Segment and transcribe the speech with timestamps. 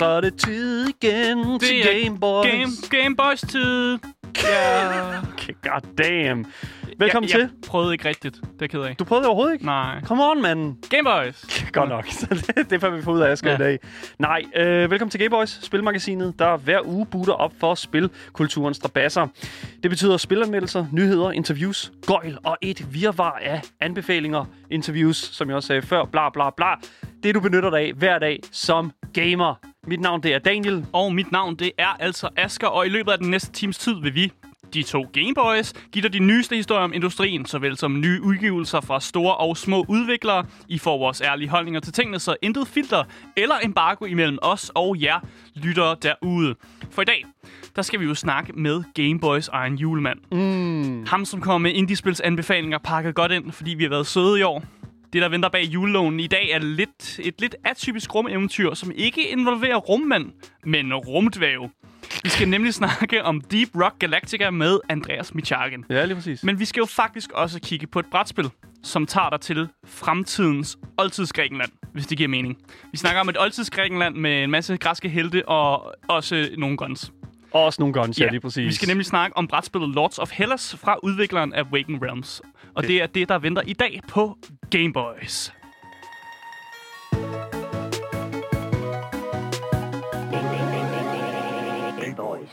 [0.00, 2.50] Så er det tid igen til Det er Game Boys.
[2.50, 3.98] Game, Game Boys tid.
[4.44, 5.20] Ja.
[5.32, 6.46] Okay, God damn.
[6.98, 7.40] Velkommen jeg, til.
[7.40, 8.34] Jeg prøvede ikke rigtigt.
[8.34, 8.96] Det er jeg ked af.
[8.96, 9.64] Du prøvede det overhovedet ikke?
[9.64, 10.00] Nej.
[10.04, 10.76] Come on, mand.
[10.90, 11.64] Game Boys.
[11.72, 12.06] Godt nok.
[12.20, 13.56] Så det, det får vi få ud af Asger ja.
[13.56, 13.78] I dag.
[14.18, 19.26] Nej, øh, velkommen til Gameboys, spilmagasinet, der hver uge booter op for spilkulturens strabasser.
[19.82, 25.66] Det betyder spilanmeldelser, nyheder, interviews, gøjl og et virvar af anbefalinger, interviews, som jeg også
[25.66, 26.74] sagde før, bla bla bla.
[27.22, 29.69] Det du benytter dig af hver dag som gamer.
[29.86, 30.86] Mit navn det er Daniel.
[30.92, 33.94] Og mit navn, det er altså Asker, og i løbet af den næste times tid
[34.02, 34.32] vil vi,
[34.74, 39.00] de to Gameboys, give dig de nyeste historier om industrien, såvel som nye udgivelser fra
[39.00, 40.44] store og små udviklere.
[40.68, 43.04] I får vores ærlige holdninger til tingene, så intet filter
[43.36, 45.20] eller embargo imellem os og jer
[45.54, 46.54] lyttere derude.
[46.90, 47.24] For i dag,
[47.76, 50.18] der skal vi jo snakke med Gameboys egen julemand.
[50.32, 51.06] Mm.
[51.06, 54.42] Ham, som kommer med indiespils anbefalinger pakket godt ind, fordi vi har været søde i
[54.42, 54.64] år.
[55.12, 59.28] Det, der venter bag juleloven i dag, er lidt, et lidt atypisk rumeventyr, som ikke
[59.28, 60.32] involverer rummand,
[60.64, 61.70] men rumdvæve.
[62.22, 65.84] Vi skal nemlig snakke om Deep Rock Galactica med Andreas Michagen.
[65.90, 66.44] Ja, lige præcis.
[66.44, 68.50] Men vi skal jo faktisk også kigge på et brætspil,
[68.82, 72.58] som tager dig til fremtidens oldtidsgrækenland, hvis det giver mening.
[72.92, 77.12] Vi snakker om et oldtidsgrækenland med en masse græske helte og også nogle guns.
[77.52, 78.66] Og også nogle guns, ja, lige præcis.
[78.66, 82.42] Vi skal nemlig snakke om brætspillet Lords of Hellas fra udvikleren af Waken Realms.
[82.74, 84.38] Og det, det er det, der venter i dag på
[84.70, 85.52] Game Boys.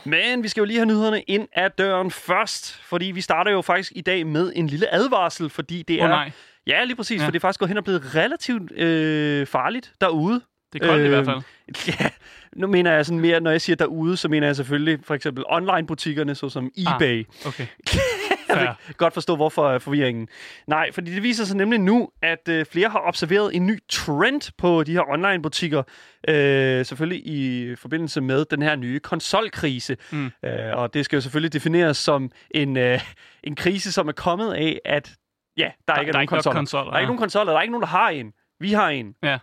[0.04, 3.62] Men vi skal jo lige have nyhederne ind ad døren først, fordi vi starter jo
[3.62, 6.08] faktisk i dag med en lille advarsel, fordi det Åh, er...
[6.08, 6.30] nej.
[6.66, 7.26] Ja, lige præcis, ja.
[7.26, 10.40] For det er faktisk gået hen og blevet relativt øh, farligt derude.
[10.72, 11.42] Det er koldt øh, i hvert fald.
[12.00, 12.08] Ja,
[12.56, 15.44] nu mener jeg sådan mere, når jeg siger derude, så mener jeg selvfølgelig for eksempel
[15.48, 17.26] online-butikkerne, såsom eBay.
[17.44, 17.66] Ah, okay.
[18.48, 18.64] Jeg Fair.
[18.86, 20.28] kan godt forstå, hvorfor er forvirringen.
[20.66, 24.52] Nej, fordi det viser sig nemlig nu, at øh, flere har observeret en ny trend
[24.58, 25.82] på de her online-butikker.
[26.28, 29.96] Øh, selvfølgelig i forbindelse med den her nye konsolkrise.
[30.12, 30.26] Mm.
[30.44, 33.00] Øh, og det skal jo selvfølgelig defineres som en, øh,
[33.44, 35.14] en krise, som er kommet af, at
[35.56, 36.58] ja, der, Der- ikke er der er nogen ikke nok konsoller.
[36.58, 37.06] konsoller, Der er ikke ja.
[37.06, 37.52] nogen konsoller.
[37.52, 38.32] Der er ikke nogen, der har en.
[38.60, 39.14] Vi har en.
[39.22, 39.38] Ja.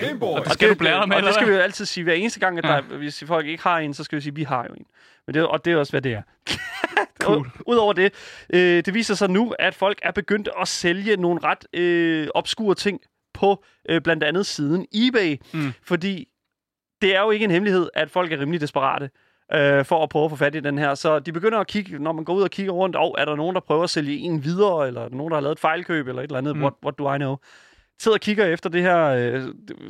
[0.00, 0.38] Gameboys.
[0.38, 2.04] Og det skal du blære dig med, og det skal vi jo altid sige.
[2.04, 2.70] Hver eneste gang, at Ja.
[2.70, 4.84] der, hvis folk ikke har en, så skal vi sige, at vi har jo en.
[5.26, 6.22] Men det, og det er også, hvad det er.
[7.20, 7.50] Cool.
[7.66, 8.12] Udover det,
[8.54, 12.74] øh, det viser sig nu, at folk er begyndt at sælge nogle ret øh, obskure
[12.74, 13.00] ting
[13.34, 15.36] på øh, blandt andet siden eBay.
[15.54, 15.72] Mm.
[15.82, 16.28] Fordi
[17.02, 19.10] det er jo ikke en hemmelighed, at folk er rimelig desperate
[19.54, 20.94] øh, for at prøve at få fat i den her.
[20.94, 23.36] Så de begynder at kigge, når man går ud og kigger rundt, og er der
[23.36, 26.08] nogen, der prøver at sælge en videre, eller er nogen, der har lavet et fejlkøb,
[26.08, 26.62] eller et eller andet, Mm.
[26.62, 27.36] what, what do I know?
[28.00, 29.42] sidder og kigger efter det her øh,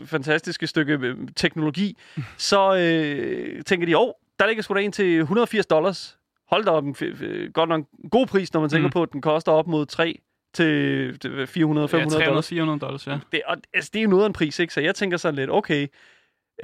[0.07, 1.99] fantastiske stykke øh, teknologi,
[2.37, 6.19] så øh, tænker de, åh, der ligger sgu da en til 180 dollars.
[6.51, 6.95] Hold da op, en
[7.53, 8.93] godt nok en god pris, når man tænker Mm.
[8.93, 10.19] på, at den koster op mod 3
[10.55, 12.53] til 400-500 Ja, dollars.
[12.53, 13.19] 300-400 dollars, ja.
[13.33, 14.75] Det, og, altså, det er jo noget af en pris, ikke?
[14.75, 15.87] Så jeg tænker sådan lidt, okay,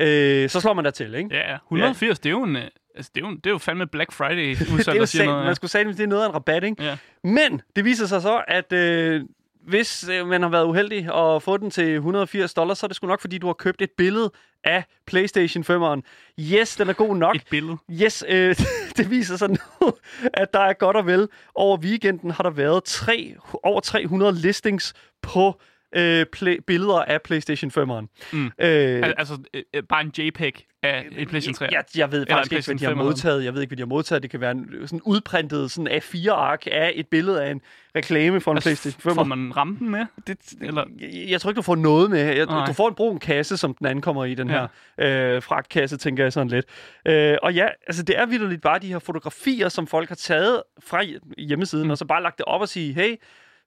[0.00, 1.34] øh, så slår man der til, ikke?
[1.34, 1.56] Ja, ja.
[1.70, 2.56] 180, det er jo en...
[2.56, 2.62] øh,
[2.96, 5.06] Altså, det er jo, det er jo fandme Black Friday det udsalg, er der jo
[5.06, 5.44] sat, noget.
[5.44, 6.82] man skulle sige, det er noget af en rabat, ikke?
[6.84, 6.96] Ja.
[7.24, 9.22] Men det viser sig så, at øh,
[9.68, 12.96] hvis øh, man har været uheldig at få den til 180 dollars, så er det
[12.96, 14.30] sgu nok, fordi du har købt et billede
[14.64, 16.00] af PlayStation 5'eren.
[16.40, 17.36] Yes, den er god nok.
[17.36, 17.76] Et billede.
[18.02, 18.56] Yes, øh,
[18.96, 19.92] det viser sig nu,
[20.34, 21.28] at der er godt og vel.
[21.54, 25.60] Over weekenden har der været tre, over 300 listings på
[25.96, 28.06] øh, play, billeder af PlayStation 5'eren.
[28.32, 28.46] Mm.
[28.46, 31.68] Øh, Al- Altså, øh, øh, bare en JPEG af en PlayStation 3.
[31.72, 33.44] jeg, jeg ved faktisk ikke, hvad de har 5 eller modtaget.
[33.44, 34.22] Jeg ved ikke, hvad de har modtaget.
[34.22, 37.60] Det kan være en sådan udprintet sådan A4-ark af et billede af en
[37.96, 39.14] reklame for en Altså, PlayStation 5.
[39.14, 40.06] Får man rampen med?
[40.26, 42.20] det, Eller- jeg, jeg tror ikke, du får noget med.
[42.20, 42.66] Jeg, Nej.
[42.66, 44.66] du får en brun kasse, som den anden kommer i, den Ja.
[44.98, 46.66] her øh, fragtkasse, tænker jeg sådan lidt.
[47.08, 50.62] Øh, og ja, altså det er vildt bare de her fotografier, som folk har taget
[50.80, 51.02] fra
[51.38, 51.90] hjemmesiden, mm.
[51.90, 53.16] og så bare lagt det op og sige, hey,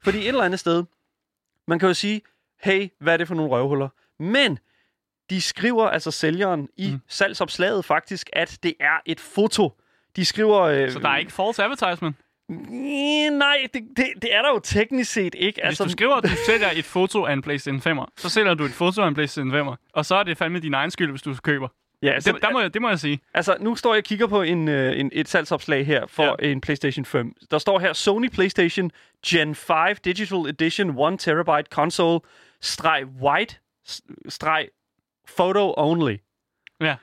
[0.04, 0.84] fordi et eller andet sted,
[1.68, 2.22] man kan jo sige,
[2.64, 3.90] hey, hvad er det for nogle røvhuller?
[4.20, 4.60] Men
[5.30, 7.00] de skriver, altså sælgeren i Mm.
[7.08, 9.74] salgsopslaget faktisk, at det er et foto.
[10.16, 10.60] De skriver...
[10.62, 12.16] Øh, Så der er ikke false advertisement?
[13.32, 15.62] Nej, det, det, det er der jo teknisk set ikke.
[15.68, 18.64] Hvis du skriver, at du sælger et foto af en PlayStation 5'er, så sælger du
[18.66, 19.76] et foto af en PlayStation 5'er.
[19.94, 21.68] Og så er det fandme din egen skyld, hvis du køber.
[22.04, 23.20] ja, Det, der må jeg, det må jeg sige.
[23.34, 26.50] Altså, nu står jeg og kigger på en, øh, en, et salgsopslag her for Ja.
[26.52, 27.34] en PlayStation 5.
[27.52, 28.92] Der står her, Sony PlayStation
[29.28, 32.20] Gen 5 Digital Edition 1 terabyte console,
[32.62, 33.56] streg white,
[34.30, 34.68] streg
[35.38, 36.16] photo only.
[36.82, 36.96] Ja.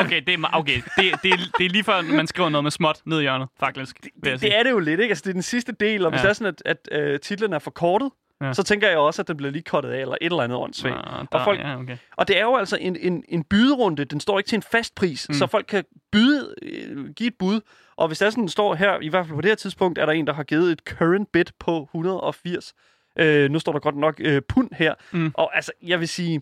[0.00, 0.76] Okay, det er, okay.
[0.96, 4.00] Det, det, det er lige før, man skriver noget med småt ned i hjørnet, faktisk.
[4.02, 4.38] Det, sige.
[4.50, 5.12] det er det jo lidt, ikke?
[5.12, 6.22] Altså, det er den sidste del, og hvis Ja.
[6.22, 8.10] det er sådan, at, at øh, titlen er forkortet,
[8.40, 8.46] ja.
[8.46, 8.52] Ja.
[8.52, 10.96] så tænker jeg også, at den bliver lige kottet af, eller et eller andet åndssvagt.
[11.06, 11.96] Ah, Og folk- ja, okay.
[12.16, 14.04] Og det er jo altså en, en, en byderunde.
[14.04, 15.34] Den står ikke til en fast pris, mm.
[15.34, 17.60] så folk kan byde, øh, give et bud.
[17.96, 20.12] Og hvis der sådan står her, i hvert fald på det her tidspunkt, er der
[20.12, 22.72] en, der har givet et current bid på 180.
[23.18, 24.94] Øh, nu står der godt nok øh, pund her.
[25.12, 25.30] Mm.
[25.34, 26.40] Og altså, jeg vil sige...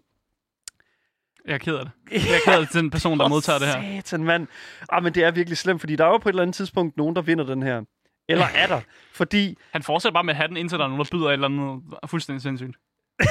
[1.46, 1.92] Jeg er ked af det.
[2.12, 4.00] Jeg er ked af den person, der modtager det her.
[4.00, 4.46] Satan, mand.
[4.92, 6.96] Ah, men det er virkelig slemt, fordi der er jo på et eller andet tidspunkt
[6.96, 7.82] nogen, der vinder den her.
[8.28, 8.80] Eller er der?
[9.12, 11.32] Fordi Han fortsætter bare med at have den, indtil der er nogen, der byder et
[11.32, 12.76] eller andet fuldstændig sindssygt.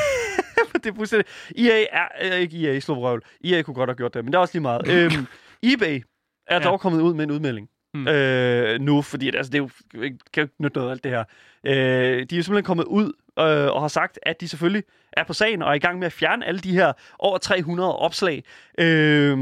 [0.83, 1.27] det er fuldstændig...
[1.57, 3.21] EA er, er ikke EA, slå røvl.
[3.43, 4.87] EA kunne godt have gjort det, men det er også lige meget.
[4.87, 5.27] øhm,
[5.63, 6.03] eBay
[6.47, 6.63] er Ja.
[6.63, 7.69] dog kommet ud med en udmelding.
[7.93, 8.07] Mm.
[8.07, 11.11] Øh, nu, fordi altså, det er jo, kan jo ikke nytte noget af alt det
[11.11, 11.23] her.
[11.63, 14.83] Øh, de er jo simpelthen kommet ud øh, og har sagt, at de selvfølgelig
[15.13, 17.97] er på sagen og er i gang med at fjerne alle de her over 300
[17.97, 18.43] opslag
[18.79, 19.37] øh,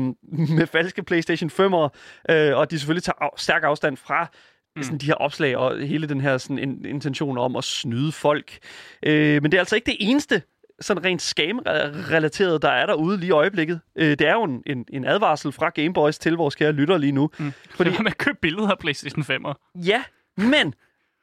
[0.58, 1.90] med falske PlayStation 5'ere,
[2.36, 4.28] øh, og de selvfølgelig tager af, stærk afstand fra
[4.76, 4.84] mm.
[4.84, 8.58] sådan, de her opslag og hele den her sådan, in, intention om at snyde folk.
[9.04, 10.42] Øh, men det er altså ikke det eneste
[10.82, 13.80] sådan rent scam-relateret, der er derude lige i øjeblikket.
[13.96, 17.12] Øh, det er jo en, en, en advarsel fra Gameboys til vores kære lyttere lige
[17.12, 17.30] nu.
[17.38, 17.52] Mm.
[17.52, 17.90] Fordi- Fordi...
[17.90, 19.72] Det med at købe billeder af PlayStation 5'er.
[19.76, 20.04] Ja,
[20.38, 20.74] men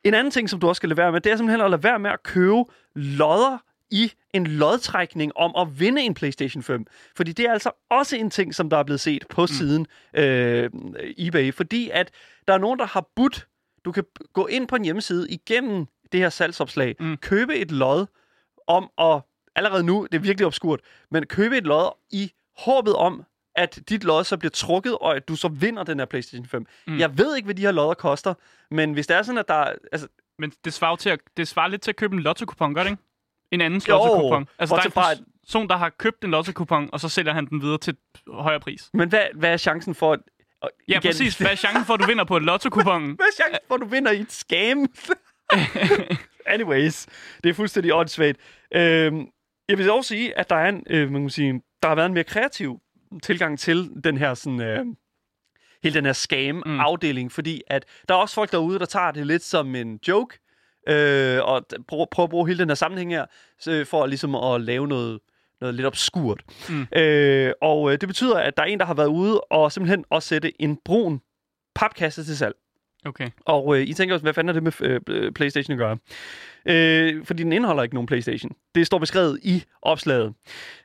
[0.09, 1.83] en anden ting, som du også skal lade være med, det er simpelthen at lade
[1.83, 2.65] være med at købe
[2.95, 3.59] lodder
[3.91, 6.87] i en lodtrækning om at vinde en PlayStation 5.
[7.17, 10.71] Fordi det er altså også en ting, som der er blevet set på siden øh,
[11.19, 11.55] eBay.
[11.55, 12.11] Fordi at
[12.49, 13.47] der er nogen, der har budt,
[13.85, 17.07] du kan gå ind på en hjemmeside igennem det her salgsopslag, mm.
[17.07, 17.17] Mm.
[17.17, 18.07] købe et lod
[18.67, 19.21] om at,
[19.57, 23.25] allerede nu, det er virkelig obskurt, men købe et lod i håbet om,
[23.59, 26.67] at dit lod så bliver trukket, og at du så vinder den her PlayStation 5.
[26.87, 26.99] Mm.
[26.99, 28.35] Jeg ved ikke, hvad de her lodder koster,
[28.71, 29.55] men hvis det er sådan, at der...
[29.55, 30.09] er- Altså,
[30.39, 32.91] Men det svarer, til at, det svarer lidt til at købe en lotto-kupon, gør det
[32.91, 33.03] ikke?
[33.53, 34.49] En anden lotto-kupon.
[34.59, 37.63] Altså, der er en person, der har købt en lotto-kupon, og så sælger han den
[37.63, 37.97] videre til
[38.33, 38.91] højere pris.
[38.95, 40.13] men hvad, hvad er chancen for...
[40.13, 40.21] At,
[40.63, 41.39] og Ja, igen, præcis.
[41.39, 43.03] Hvad er chancen for, at du vinder på et lotto-kupon?
[43.17, 44.87] Hvad er chancen for, at du vinder i et scam?
[46.47, 47.07] Anyways,
[47.45, 48.39] det er fuldstændig åndssvagt.
[48.75, 49.27] Øhm,
[49.69, 52.07] jeg vil også sige, at der er en, øh, man kan sige, der har været
[52.07, 52.81] en mere kreativ
[53.23, 54.87] tilgang til den her sådan, øh,
[55.83, 57.31] hele den her scam-afdeling, mm.
[57.31, 60.39] fordi at der er også folk derude, der tager det lidt som en joke,
[60.89, 63.27] øh, og prøver, prøver at bruge hele den her sammenhæng her,
[63.61, 65.21] så, for ligesom at lave noget,
[65.61, 66.43] noget lidt obskurt.
[66.69, 66.87] Mm.
[66.99, 70.05] Øh, og øh, det betyder, at der er en, der har været ude og simpelthen
[70.11, 71.21] også sætte en brun
[71.75, 72.55] papkasse til salg.
[73.05, 73.31] Okay.
[73.47, 75.99] Og øh, I tænker også, hvad fanden er det med øh, PlayStation at gøre?
[76.67, 78.53] Øh, fordi den indeholder ikke nogen PlayStation.
[78.75, 80.35] Det står beskrevet i opslaget.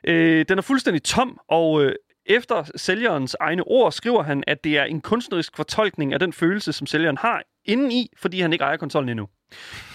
[0.04, 1.94] Øh, den er fuldstændig tom, og øh,
[2.26, 6.72] efter sælgerens egne ord skriver han, at det er en kunstnerisk fortolkning af den følelse,
[6.72, 9.28] som sælgeren har indeni, fordi han ikke ejer konsollen endnu.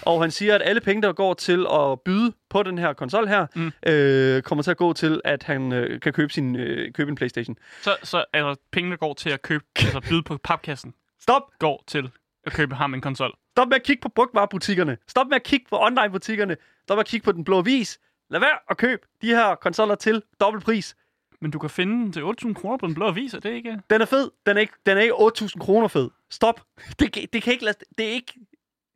[0.02, 3.28] Og han siger, at alle penge, der går til at byde på den her konsol
[3.28, 3.72] her, mm.
[3.86, 7.14] Øh, kommer til at gå til, at han øh, kan købe, sin, øh, købe en
[7.14, 7.56] PlayStation.
[7.82, 11.42] Så, så er der penge, der går til at købe, altså byde på papkassen, Stop!
[11.58, 12.10] går til
[12.46, 13.32] at købe ham en konsol.
[13.50, 14.96] Stop med at kigge på brugtvarebutikkerne.
[15.08, 16.56] Stop med at kigge på online-butikkerne.
[16.82, 17.98] Stop med at kigge på den blå vis.
[18.30, 20.96] Lad være at købe de her konsoller til dobbelt pris.
[21.42, 23.78] Men du kan finde den til 8.000 kroner på den blå avis, er det ikke?
[23.90, 24.30] Den er fed.
[24.46, 26.10] Den er ikke, den er ikke 8.000 kroner fed.
[26.30, 26.60] Stop.
[26.98, 28.34] Det, kan- det kan ikke lade, det er ikke...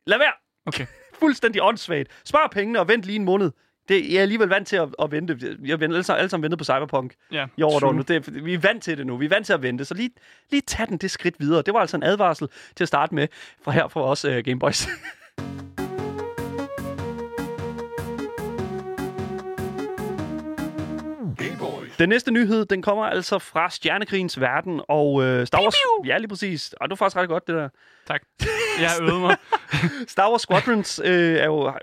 [0.07, 0.31] Lad være.
[0.65, 0.85] Okay.
[1.19, 2.09] Fuldstændig åndssvagt.
[2.25, 3.51] Spar pengene og vent lige en måned.
[3.89, 5.57] Det, jeg er alligevel vant til at, at vente.
[5.65, 7.79] Jeg har alle, sammen- alle sammen ventet på Cyberpunk Ja, i år.
[7.79, 7.93] true.
[7.95, 8.01] Nu.
[8.01, 9.17] Det, vi er vant til det nu.
[9.17, 9.85] Vi er vant til at vente.
[9.85, 10.09] Så lige,
[10.51, 11.61] lige tag den det skridt videre.
[11.61, 13.27] Det var altså en advarsel til at starte med
[13.61, 14.87] fra her for os uh, Gameboys.
[21.99, 25.75] Den næste nyhed, den kommer altså fra Stjernekrigens verden og øh, Star Wars...
[26.05, 26.73] Ja, lige præcis.
[26.81, 27.69] Og det er faktisk ret godt, det der.
[28.07, 28.21] Tak.
[28.79, 29.37] Jeg øvet mig.
[30.07, 31.73] Star Wars Squadrons øh, er jo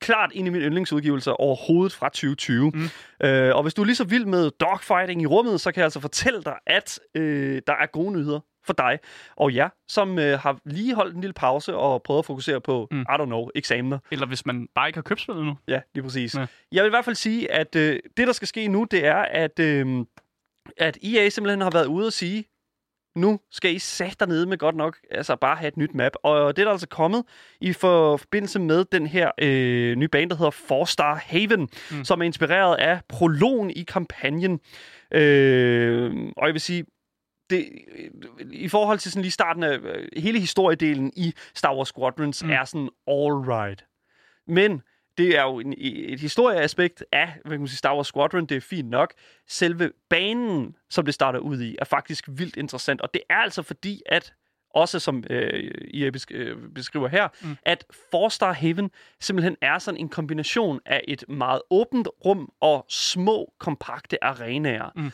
[0.00, 2.70] klart en af mine yndlingsudgivelser overhovedet fra 2020.
[2.74, 2.88] Mm.
[3.26, 5.86] Øh, og hvis du er lige så vild med dogfighting i rummet, så kan jeg
[5.86, 8.98] altså fortælle dig, at øh, der er gode nyheder for dig
[9.36, 12.88] og jer, som øh, har lige holdt en lille pause og prøvet at fokusere på,
[12.90, 13.00] mm.
[13.00, 13.98] I don't know, eksamener.
[14.10, 15.56] Eller hvis man bare ikke har købt spillet nu.
[15.68, 16.34] Ja, lige præcis.
[16.34, 16.46] Ja.
[16.72, 19.16] Jeg vil i hvert fald sige, at øh, det, der skal ske nu, det er,
[19.30, 20.04] at, øh,
[20.76, 22.44] at EA simpelthen har været ude og sige,
[23.16, 26.12] nu skal I sætte dernede med godt nok, altså bare have et nyt map.
[26.22, 27.24] Og det er der altså kommet
[27.60, 32.04] i for, forbindelse med den her øh, nye bane, der hedder Four Star Haven, mm.
[32.04, 34.60] som er inspireret af prologen i kampagnen.
[35.10, 36.84] Øh, og jeg vil sige,
[37.56, 37.68] det,
[38.50, 42.50] i forhold til sådan lige starten af øh, hele historiedelen i Star Wars Squadrons, mm.
[42.50, 43.84] Er sådan all right.
[44.46, 44.82] Men
[45.18, 48.56] det er jo en, et historieaspekt af hvad kan man sige, Star Wars Squadron, det
[48.56, 49.14] er fint nok.
[49.48, 53.62] Selve banen, som det starter ud i, er faktisk vildt interessant, og det er altså
[53.62, 54.34] fordi, at
[54.74, 57.56] også som øh, I øh, beskriver her, mm.
[57.62, 58.90] at Four Star Haven
[59.20, 64.90] simpelthen er sådan en kombination af et meget åbent rum og små, kompakte arenaer.
[64.96, 65.10] Mm.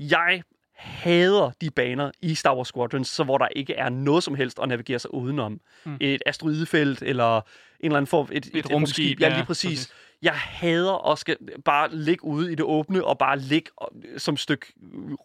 [0.00, 0.42] Jeg
[0.82, 4.58] hader de baner i Star Wars Squadrons, så hvor der ikke er noget som helst
[4.62, 5.60] at navigere sig udenom.
[5.84, 5.96] Mm.
[6.00, 7.42] Et asteroidefelt eller en
[7.82, 9.70] eller anden form, et, et, rumskib, Ja, ja, lige præcis.
[9.70, 9.92] præcis.
[10.22, 14.34] Jeg hader at skal bare ligge ude i det åbne, og bare ligge og- som
[14.34, 14.66] et stykke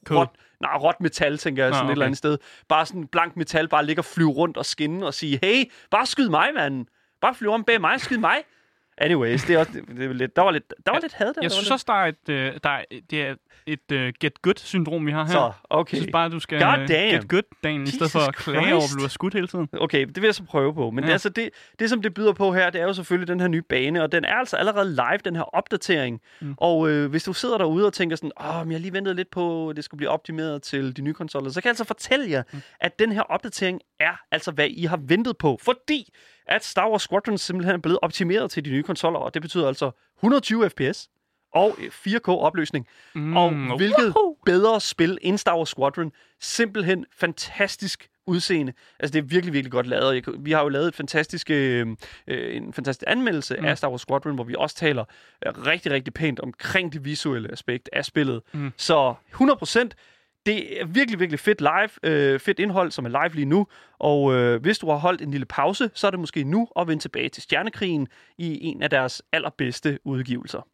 [0.06, 0.18] Kød.
[0.18, 0.30] råt,
[0.62, 1.92] nej, råt metal, tænker jeg, sådan et okay.
[1.92, 2.38] eller andet sted.
[2.68, 6.06] Bare sådan blank metal, bare ligge og flyve rundt og skinne og sige, hey, bare
[6.06, 6.86] skyd mig, mand.
[7.22, 8.36] Bare flyve om bag mig, skyd mig.
[8.98, 11.26] Anyways, det er også, det, det er lidt, der var lidt, der var lidt had
[11.28, 11.34] der.
[11.42, 13.36] Jeg der synes var også, der er et, øh, der er, det er
[13.68, 15.26] et uh, get good-syndrom, vi har her.
[15.26, 15.34] lidt.
[15.34, 15.94] Så, okay.
[15.94, 17.12] Jeg synes bare, du skal God øh, damn.
[17.22, 19.70] get good dagen, i stedet for at Jesus klage over, at du skudt hele tiden.
[19.74, 20.92] Okay, det vil jeg så prøve på.
[20.92, 21.06] Men Ja.
[21.06, 21.08] ja.
[21.08, 21.50] det, altså det,
[21.80, 24.12] det, som det byder på her, det er jo selvfølgelig den her nye bane, og
[24.12, 26.22] den er altså allerede live, den her opdatering.
[26.42, 26.54] Mm.
[26.58, 29.16] Og øh, hvis du sidder derude og tænker sådan, åh, men jeg har lige ventet
[29.16, 31.84] lidt på, at det skulle blive optimeret til de nye konsoller, så kan jeg altså
[31.84, 32.62] fortælle jer, mm.
[32.80, 35.60] at den her opdatering er altså, hvad I har ventet på.
[35.64, 36.14] Fordi
[36.48, 39.68] at Star Wars Squadron simpelthen er blevet optimeret til de nye konsoller, og det betyder
[39.68, 41.10] altså 120 fps
[41.54, 42.88] og 4K-opløsning.
[43.16, 44.36] Mm, Og hvilket woohoo!
[44.46, 46.12] bedre spil end Star Wars Squadron.
[46.42, 48.74] Simpelthen fantastisk udseende.
[49.00, 50.16] Altså, det er virkelig, virkelig godt lavet.
[50.16, 51.88] Jeg, vi har jo lavet et fantastisk, øh,
[52.28, 53.66] øh, en fantastisk anmeldelse mm.
[53.66, 55.06] af Star Wars Squadron, hvor vi også taler
[55.46, 58.42] øh, rigtig, rigtig pænt omkring det visuelle aspekt af spillet.
[58.54, 58.74] Mm.
[58.78, 59.60] Så 100
[60.48, 63.68] det er virkelig, virkelig fedt live, øh, fedt indhold, som er live lige nu.
[64.00, 66.88] Og øh, hvis du har holdt en lille pause, så er det måske nu at
[66.88, 70.68] vende tilbage til Stjernekrigen i en af deres allerbedste udgivelser.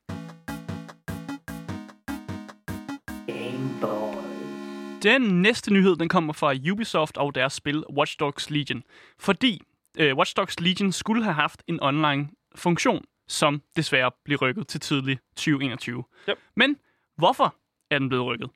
[5.04, 8.84] Den næste nyhed, den kommer fra Ubisoft og deres spil Watch Dogs Legion.
[9.20, 9.62] Fordi
[10.00, 14.80] øh, Watch Dogs Legion skulle have haft en online funktion, som desværre blev rykket til
[14.80, 16.04] tidlig 2021.
[16.30, 16.38] Yep.
[16.56, 16.78] Men
[17.18, 17.56] hvorfor
[17.92, 18.50] er den blevet rykket?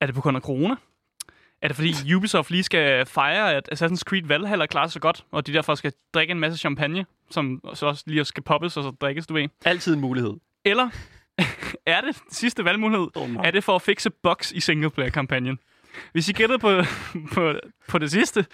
[0.00, 0.74] Er det på grund af corona?
[1.62, 5.46] Er det fordi Ubisoft lige skal fejre, at Assassin's Creed Valhalla klarer sig godt, og
[5.46, 8.90] de derfor skal drikke en masse champagne, som så også lige skal poppes og så
[8.90, 9.48] drikkes, du ved?
[9.64, 10.32] Altid en mulighed.
[10.64, 10.88] Eller
[11.86, 13.08] er det sidste valgmulighed?
[13.14, 13.40] Oh, no.
[13.44, 15.58] Er det for at fikse bugs i singleplayer-kampagnen?
[16.12, 16.82] Hvis I gættede på,
[17.34, 17.52] på,
[17.88, 18.46] på det sidste,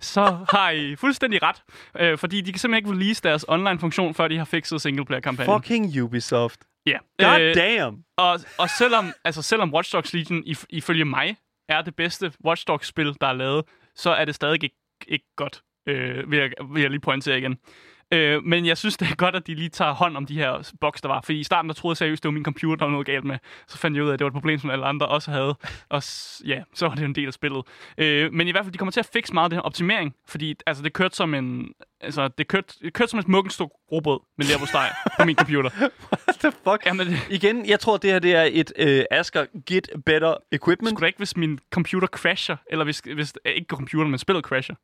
[0.00, 1.62] så har I fuldstændig ret.
[2.00, 5.62] Øh, fordi de kan simpelthen ikke release deres online-funktion, før de har fikset singleplayer-kampagnen.
[5.62, 6.60] Fucking Ubisoft.
[6.86, 6.98] Ja.
[7.18, 8.04] God Øh, damn.
[8.16, 11.36] og, og selvom, altså selvom Watch Dogs Legion if, ifølge mig
[11.68, 13.64] er det bedste Watch Dogs-spil, der er lavet,
[13.94, 14.76] så er det stadig ikke,
[15.08, 17.56] ikke godt, øh, vil, jeg, vil jeg lige pointere igen.
[18.12, 20.72] Øh, men jeg synes, det er godt, at de lige tager hånd om de her
[20.80, 21.20] boks, der var.
[21.20, 23.24] Fordi i starten, der troede jeg seriøst, det var min computer, der var noget galt
[23.24, 23.38] med.
[23.68, 25.54] Så fandt jeg ud af, at det var et problem, som alle andre også havde.
[25.88, 26.02] Og
[26.46, 27.62] ja, så var det en del af spillet.
[27.98, 30.14] Øh, men i hvert fald, de kommer til at fikse meget af det her optimering.
[30.28, 31.68] Fordi altså, det kørte som en...
[32.00, 35.70] Altså, det kørte, det kørte som et muggenstuk robot med leverpostej på min computer.
[36.12, 36.86] What the fuck?
[36.86, 40.88] Jamen, det, Igen, jeg tror, det her det er et øh, Asker Get Better Equipment.
[40.90, 44.74] Skulle da ikke, hvis min computer crasher, eller hvis, hvis ikke computer, men spillet crasher.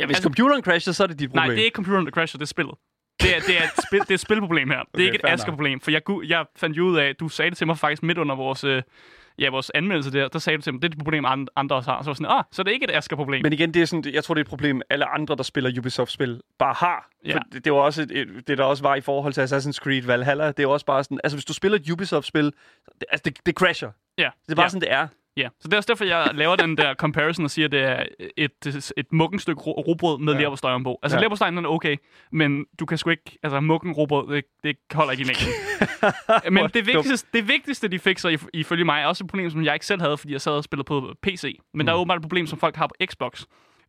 [0.00, 1.40] Ja, hvis altså- computeren crasher, så er det dit problem.
[1.42, 2.74] Nej, det er ikke computeren, der crasher, det er spillet.
[3.22, 4.76] Det er, det er, et, spil, det er et spilproblem her.
[4.78, 5.32] Det er Okay, ikke et.
[5.32, 8.18] Asger-problem, for jeg, jeg fandt jo ud af, du sagde det til mig faktisk midt
[8.18, 8.82] under vores, øh,
[9.38, 11.76] ja, vores anmeldelse der, der sagde du til mig, det er et problem, and- andre
[11.76, 12.02] også har.
[12.02, 13.42] Så var jeg sådan, ah, så er det ikke et Asger-problem.
[13.42, 15.78] Men igen, det er sådan, jeg tror, det er et problem, alle andre, der spiller
[15.78, 17.08] Ubisoft-spil, bare har.
[17.26, 17.34] Ja.
[17.34, 19.72] For det, det, var også et, et, det, der også var i forhold til Assassin's
[19.84, 20.46] Creed Valhalla.
[20.52, 22.52] Det er også bare sådan, altså hvis du spiller et Ubisoft-spil, det,
[23.10, 23.90] altså det, det crasher.
[24.18, 24.68] ja, Det er bare ja.
[24.68, 25.08] sådan, det er.
[25.36, 27.80] Ja, så det er også derfor, jeg laver den der comparison og siger, at det
[27.82, 28.04] er
[28.36, 30.38] et, et muggenstykke ro- robrød med ja.
[30.38, 30.42] Ja.
[30.42, 30.98] leverpostej ombord.
[31.02, 31.20] Altså, ja.
[31.20, 31.96] Leverpostejen er okay,
[32.32, 33.38] men du kan sgu ikke...
[33.42, 35.48] Altså, muggen robrød, det, det holder ikke i længden.
[36.54, 39.64] men det vigtigste, det vigtigste, de fikser if- ifølge mig, er også et problem, som
[39.64, 41.42] jeg ikke selv havde, fordi jeg sad og spillede på PC.
[41.74, 41.86] Men mm.
[41.86, 43.42] der er åbenbart et problem, som folk har på Xbox.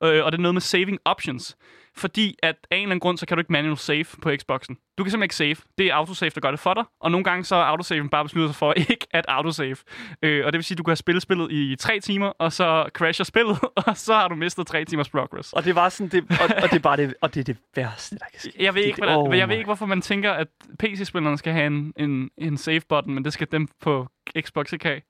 [0.03, 1.57] Øh, og det er noget med saving options.
[1.97, 4.77] Fordi at af en eller anden grund, så kan du ikke manual save på Xboxen.
[4.97, 5.67] Du kan simpelthen ikke save.
[5.77, 6.83] Det er autosave, der gør det for dig.
[7.01, 9.75] Og nogle gange så er autosaven bare besluttet sig for ikke at autosave.
[10.21, 12.53] Øh, og det vil sige, at du kan have spillet spillet i tre timer, og
[12.53, 15.53] så crasher spillet, og så har du mistet tre timers progress.
[15.53, 17.57] Og det var sådan, det, og, og det er bare det, og det er det
[17.75, 18.51] værste, der kan ske.
[18.59, 20.47] Jeg ved, ikke, hvordan, oh jeg ved ikke, hvorfor man tænker, at
[20.79, 24.07] PC-spillerne skal have en, en, en save-button, men det skal dem på
[24.39, 25.01] Xbox ikke have.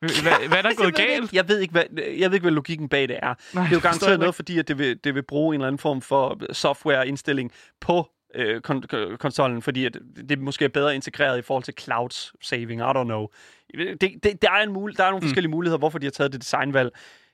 [0.00, 1.32] Hvad, hvad er der gået ved det galt?
[1.32, 1.82] Jeg ved, ikke, hvad,
[2.18, 3.34] jeg ved ikke, hvad logikken bag det er.
[3.54, 5.66] Nej, Det er jo garanteret noget, fordi at det vil, det vil bruge en eller
[5.66, 9.96] anden form for software-indstilling på øh, kon- kon- konsollen, fordi at
[10.28, 12.80] det måske er bedre integreret i forhold til cloud saving.
[12.80, 13.26] I don't know.
[14.00, 15.22] Det, det, der er, en mul- der er nogle Mm.
[15.22, 16.90] forskellige muligheder, hvorfor de har taget det designvalg.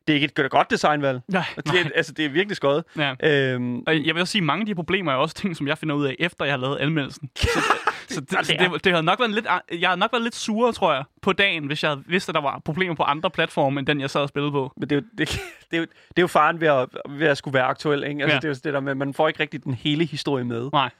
[0.06, 1.20] Det er ikke et godt designvalg.
[1.28, 2.84] Nej, Det, er- altså, det er virkelig skøjet.
[2.98, 3.14] Ja.
[3.22, 5.66] Øhm, Og jeg vil også sige, at mange af de problemer er også ting, som
[5.68, 7.30] jeg finder ud af, efter jeg har lavet anmeldelsen.
[7.36, 7.58] Så,
[8.08, 9.46] så, det, så det, det havde nok været lidt,
[9.80, 12.34] jeg havde nok været lidt sur, tror jeg, på dagen, hvis jeg havde vidst, at
[12.34, 14.72] der var problemer på andre platforme, end den, jeg sad og spillede på.
[14.76, 15.28] men det er, jo, det,
[15.70, 18.04] det, er jo, det er jo faren ved at, ved at skulle være aktuel.
[18.04, 18.22] Ikke?
[18.22, 18.38] Altså, Ja.
[18.40, 20.70] Det er jo det der med, man får ikke rigtig den hele historie med.
[20.72, 20.90] Nej.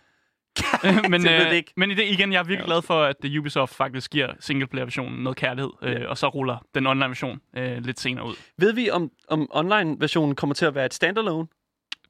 [1.11, 1.73] men, Det øh, ikke.
[1.77, 5.37] men i det, igen, jeg er virkelig glad for, at Ubisoft faktisk giver singleplayer-versionen noget
[5.37, 6.07] kærlighed, øh, Ja.
[6.09, 8.35] og så ruller den online-version øh, lidt senere ud.
[8.59, 11.47] Ved vi, om, om online-versionen kommer til at være et standalone?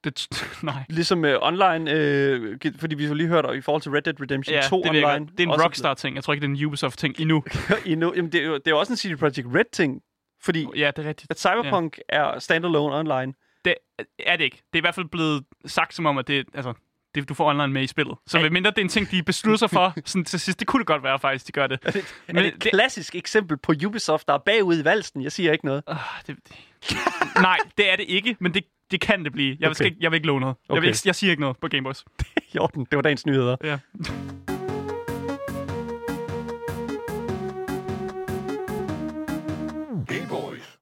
[0.04, 0.28] Det,
[0.62, 0.84] nej.
[0.88, 4.54] Ligesom øh, online, øh, fordi vi har lige hørt i forhold til Red Dead Redemption
[4.54, 5.28] Ja, 2 det, online.
[5.38, 6.16] det er en Rockstar-ting.
[6.16, 7.44] Jeg tror ikke, det er en Ubisoft-ting endnu.
[7.86, 10.00] endnu, jamen, det, er jo, det er også en CD Projekt Red-ting,
[10.42, 11.30] fordi Ja, det er rigtigt.
[11.30, 12.16] at Cyberpunk ja.
[12.18, 13.34] er standalone online.
[13.64, 13.74] Det
[14.18, 14.56] er det ikke.
[14.56, 16.72] Det er i hvert fald blevet sagt som om, at det, altså,
[17.14, 18.16] det, du får online med i spillet.
[18.26, 20.80] Så medmindre det er en ting, de beslutter sig for, sådan til sidst, det kunne
[20.80, 21.78] det godt være faktisk, de gør det.
[21.84, 21.90] Er
[22.32, 25.22] det et klassisk eksempel på Ubisoft, der er bagud i valsen?
[25.22, 25.82] Jeg siger ikke noget.
[25.90, 26.96] Uh, det, det,
[27.36, 29.56] nej, det er det ikke, men det, det kan det blive.
[29.60, 29.74] Jeg, okay.
[29.74, 30.56] skal ikke, jeg vil ikke love noget.
[30.68, 30.74] Okay.
[30.74, 32.04] Jeg, vil ikke, jeg siger ikke noget på Gameboys.
[32.54, 33.56] I orden, det var dagens nyheder.
[33.64, 33.78] Ja.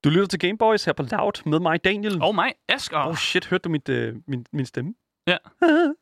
[0.05, 2.23] Du lytter til Gameboys her på Loud med mig, Daniel.
[2.23, 3.07] Og mig, Asger.
[3.07, 4.95] Oh shit, hørte du mit, øh, min, min stemme?
[5.27, 5.37] Ja.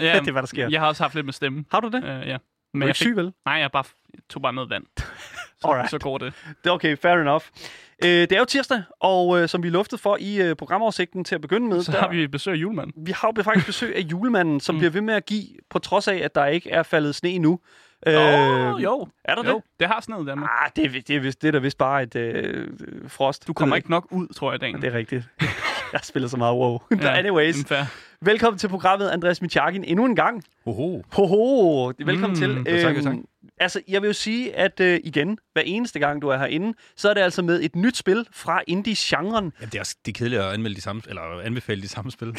[0.00, 0.68] ja, det er, hvad der sker.
[0.70, 1.64] Jeg har også haft lidt med stemme.
[1.70, 2.02] Har du det?
[2.04, 2.36] Uh, ja.
[2.74, 3.06] Men jeg jeg fik...
[3.06, 3.32] syg, vel?
[3.46, 4.84] Nej, jeg bare jeg tog bare noget vand.
[5.60, 5.90] Så, Alright.
[5.90, 6.32] så går det.
[6.64, 7.44] Det er okay, fair enough.
[8.04, 11.34] Øh, det er jo tirsdag, og øh, som vi luftede for i øh, programoversigten til
[11.34, 13.06] at begynde med, Så der, har vi besøg af julemanden.
[13.06, 14.78] vi har jo faktisk besøg af julemanden, som Mm.
[14.78, 17.60] bliver ved med at give, på trods af, at der ikke er faldet sne endnu.
[18.06, 19.08] Øh, oh, jo.
[19.24, 19.54] Er der jo.
[19.56, 19.64] det?
[19.80, 20.50] Det har sneet i Danmark.
[20.64, 22.68] Ah, det, er, det, er, vist, det er da vist bare et øh,
[23.08, 23.46] frost.
[23.46, 24.76] Du kommer Det ikke nok ud, tror jeg, dagen.
[24.76, 24.86] ikke.
[24.86, 25.28] Det er rigtigt.
[25.92, 26.78] jeg spiller så meget wow.
[27.02, 27.84] ja, Anyways, Fair.
[28.22, 30.42] Velkommen til programmet, Andreas Michakin, endnu en gang.
[30.66, 31.02] Oho.
[31.12, 32.74] Hoho, velkommen Mm, til.
[32.74, 33.14] jo, tak, jo, tak.
[33.60, 37.10] Altså, jeg vil jo sige, at øh, igen, hver eneste gang, du er herinde, så
[37.10, 39.52] er det altså med et nyt spil fra indie-genren.
[39.60, 42.10] Jamen, det er, også- det er kedeligt at anmelde de samme, eller anbefale de samme
[42.10, 42.28] spil.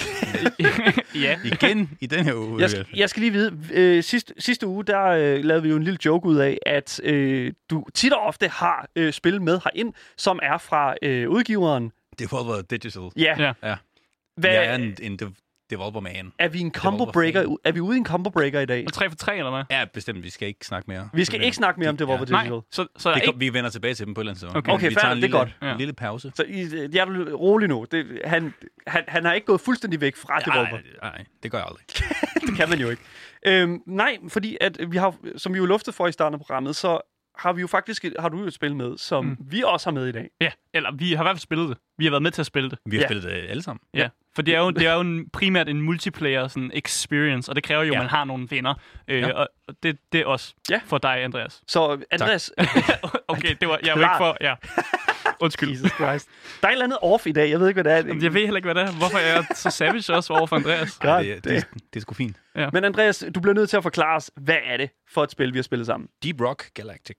[1.15, 1.39] ja.
[1.45, 2.61] Igen i den her uge.
[2.61, 5.75] Jeg skal, jeg skal lige vide, øh, sidste, sidste uge, der øh, lavede vi jo
[5.75, 9.59] en lille joke ud af, at øh, du tit og ofte har øh, spil med
[9.63, 11.91] herind, som er fra øh, udgiveren.
[12.19, 13.01] Devolver Digital.
[13.17, 13.35] Ja.
[13.39, 13.53] Ja.
[13.63, 13.75] Ja.
[14.37, 15.19] Hvad, Jeg er en, en
[15.69, 16.31] de, developer man.
[16.39, 17.55] er vi en combo Devolver breaker?
[17.63, 18.83] Er vi ude i en combo breaker i dag?
[18.87, 19.63] Og 3 for 3, eller hvad?
[19.71, 20.23] Ja, bestemt.
[20.23, 21.09] Vi skal ikke snakke mere.
[21.13, 22.31] Vi skal ikke snakke mere om Devolver Ja.
[22.31, 22.61] Nej, Digital.
[22.71, 23.39] så, så er Det ikke...
[23.39, 24.67] vi vender tilbage til dem på et eller andet tidspunkt.
[24.67, 24.73] Okay.
[24.75, 25.71] Okay, vi tager fair, en det er lille, godt.
[25.71, 26.31] En lille pause.
[26.35, 27.85] Så I, jeg er rolig nu.
[27.91, 28.53] Det, han,
[28.87, 30.69] han, han har ikke gået fuldstændig væk fra Devolver.
[30.71, 31.85] Nej, nej, det gør jeg aldrig.
[32.47, 33.01] det kan man jo ikke.
[33.47, 36.75] Øhm, nej, fordi at vi har, som vi jo luftede for i starten af programmet,
[36.75, 37.08] så
[37.39, 39.37] har vi jo faktisk, har du jo et spil med, som mm.
[39.39, 40.29] vi også har med i dag.
[40.41, 41.77] Ja, eller vi har i hvert fald spillet det.
[41.97, 42.79] Vi har været med til at spille det.
[42.85, 43.07] Vi har Ja.
[43.07, 43.79] spillet det alle sammen.
[43.93, 44.09] Ja.
[44.35, 47.63] For det er jo, det er jo en, primært en multiplayer sådan, experience, og det
[47.63, 47.99] kræver jo, at Ja.
[48.01, 48.73] man har nogle venner.
[49.07, 49.31] Øh, Ja.
[49.33, 50.81] Og og det, det er også Ja.
[50.85, 51.61] for dig, Andreas.
[51.67, 52.51] Så Andreas,
[53.27, 54.37] okay, det var, jeg var ikke for...
[54.41, 54.55] Ja.
[55.41, 55.69] Undskyld.
[55.69, 56.27] Jesus Christ.
[56.61, 58.07] Der er et eller andet off i dag, jeg ved ikke, hvad det er.
[58.07, 58.91] Jamen, Jeg ved heller ikke, hvad det er.
[58.91, 60.97] Hvorfor er jeg så savage også over for Andreas?
[61.03, 62.37] Ej, det, det, det, det er sgu fint.
[62.73, 65.53] Men Andreas, du bliver nødt til at forklare os, hvad er det for et spil,
[65.53, 66.09] vi har spillet sammen?
[66.23, 67.17] Deep Rock Galactic.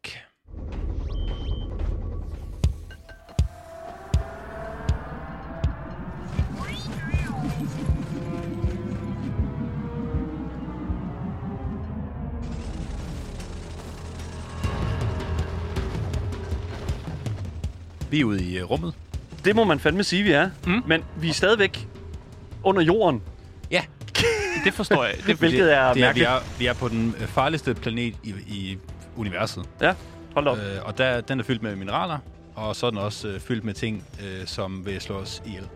[18.10, 18.94] Vi er ude i uh, rummet.
[19.44, 20.50] Det må man fandme sige, vi er.
[20.66, 20.82] Mm.
[20.86, 21.88] Men vi er stadigvæk
[22.62, 23.22] under jorden,
[23.70, 23.82] Ja,
[24.64, 25.14] Det forstår jeg.
[25.26, 28.34] Det, hvilket er det er, vi, er, vi er på den øh, farligste planet i,
[28.48, 28.78] i
[29.16, 29.64] universet.
[29.80, 29.94] Ja,
[30.34, 30.58] hold op.
[30.58, 32.18] Øh, og der, den er fyldt med mineraler,
[32.54, 35.68] og så er den også øh, fyldt med ting, øh, som vil slå os ihjel.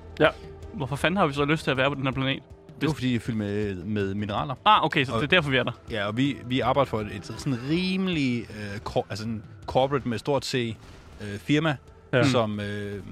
[0.74, 2.42] hvorfor fanden har vi så lyst til at være på den her planet?
[2.80, 4.54] Det er fordi, det er fyldt med, med mineraler.
[4.64, 5.72] Ah, okay, så Og- det er derfor, vi er der.
[5.90, 10.08] Ja, og vi, vi arbejder for et, et sådan rimelig øh, cor, altså en corporate
[10.08, 10.76] med stort C
[11.20, 11.76] øh, firma,
[12.18, 12.24] Ja.
[12.24, 12.30] ja.
[12.30, 13.02] som, øh,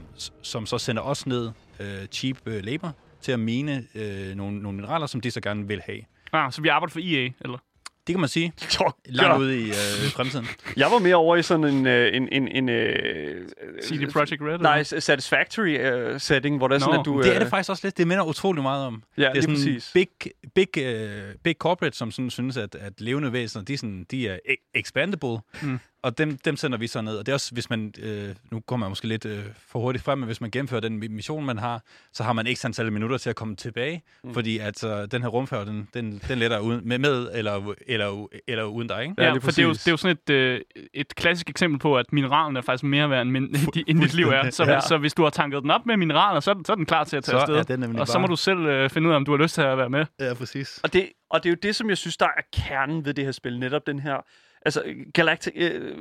[0.42, 4.76] som så sender os ned øh, cheap øh, labor til at mine øh, nogle, nogle
[4.76, 6.00] mineraler, som de så gerne vil have.
[6.32, 7.58] Ah, så vi arbejder for EA, eller?
[8.06, 8.52] Det kan man sige.
[8.80, 10.46] Jo, Langt ude i øh, fremtiden.
[10.76, 13.48] Jeg var mere over i sådan en, øh, en, en, en øh,
[13.82, 14.58] CD Projekt Red?
[14.58, 15.00] nej, eller?
[15.00, 17.22] satisfactory øh, setting, hvor der er sådan, Nå, at du...
[17.22, 17.98] Det er øh, det faktisk også lidt.
[17.98, 19.02] Det minder utrolig meget om.
[19.16, 19.90] Ja, det er lige sådan præcis.
[19.94, 20.08] big,
[20.54, 24.28] big, uh, big corporate, som sådan synes, at, at levende væsener, de er, sådan, de
[24.28, 25.38] er e- expandable.
[25.62, 25.78] Mm.
[26.02, 27.16] Og dem, dem sender vi så ned.
[27.16, 30.04] Og det er også, hvis man, øh, nu kommer man måske lidt øh, for hurtigt
[30.04, 32.92] frem, men hvis man gennemfører den mi- mission, man har, så har man ikke antal
[32.92, 34.02] minutter til at komme tilbage.
[34.24, 34.34] Mm.
[34.34, 38.26] Fordi at uh, den her rumfærd, den, den, den letter uden, med, med eller, eller,
[38.48, 39.14] eller uden dig, ikke?
[39.18, 40.60] Ja, Ja, for det er, jo, det er jo sådan et, øh,
[40.94, 43.42] et klassisk eksempel på, at mineralen er faktisk mere værd, end, min,
[43.86, 44.50] end dit liv er.
[44.50, 44.80] Så, Ja.
[44.80, 46.86] så hvis du har tanket den op med mineraler, så, er den- så er den
[46.86, 47.76] klar til at tage Så afsted.
[47.76, 49.54] den og så bare- må du selv øh, finde ud af, om du har lyst
[49.54, 50.04] til at være med.
[50.20, 50.80] Ja, præcis.
[50.82, 53.24] Og det, og det er jo det, som jeg synes, der er kernen ved det
[53.24, 53.58] her spil.
[53.58, 54.16] Netop den her...
[54.64, 54.82] Altså,
[55.14, 55.52] Galactic...
[55.56, 55.94] Øh,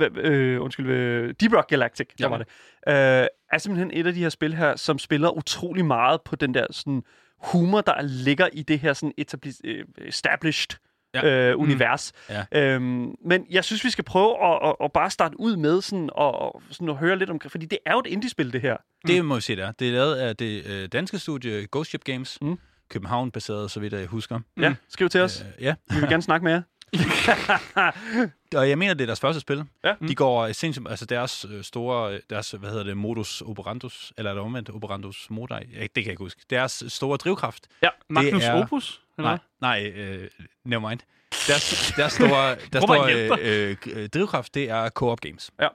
[0.00, 2.46] øh, øh, undskyld, øh, Deep Rock Galactic, der var det.
[2.88, 6.54] Øh, er simpelthen et af de her spil her, som spiller utrolig meget på den
[6.54, 7.02] der sådan
[7.38, 10.78] humor, der ligger i det her sådan etabli- øh, established
[11.14, 11.50] Ja.
[11.50, 12.12] øh, univers.
[12.30, 12.44] Ja.
[12.52, 16.10] Øhm, men jeg synes, vi skal prøve at, at, at bare starte ud med sådan,
[16.12, 17.40] og, og sådan at høre lidt om...
[17.48, 18.76] Fordi det er jo et indie-spil, det her.
[19.06, 19.72] Det må jeg sige, det er.
[19.72, 22.38] Det er lavet af det øh, danske studie Ghost Ship Games.
[22.40, 22.48] Mm.
[22.48, 22.58] Mm.
[22.90, 24.40] København-baseret, så vidt jeg husker.
[24.60, 25.44] Ja, skriv til os.
[25.58, 25.74] Øh, ja.
[25.90, 26.62] Vi vil gerne snakke med jer.
[28.56, 29.64] Og jeg mener, det er deres første spil.
[29.84, 29.94] Ja.
[30.08, 34.34] De går essentielt, altså deres øh, store, deres, hvad hedder det, modus operandus, eller er
[34.34, 35.52] det omvendt, operandus modi?
[35.52, 36.40] Ja, det kan jeg ikke huske.
[36.50, 37.66] Deres store drivkraft.
[37.82, 39.02] Ja, Magnus er- Opus?
[39.18, 39.38] Eller?
[39.60, 40.28] Nej, nej, øh,
[40.64, 41.00] never mind.
[41.48, 45.50] Deres, deres store, deres store øh, øh, drivkraft, det er co-op games.
[45.60, 45.68] Ja.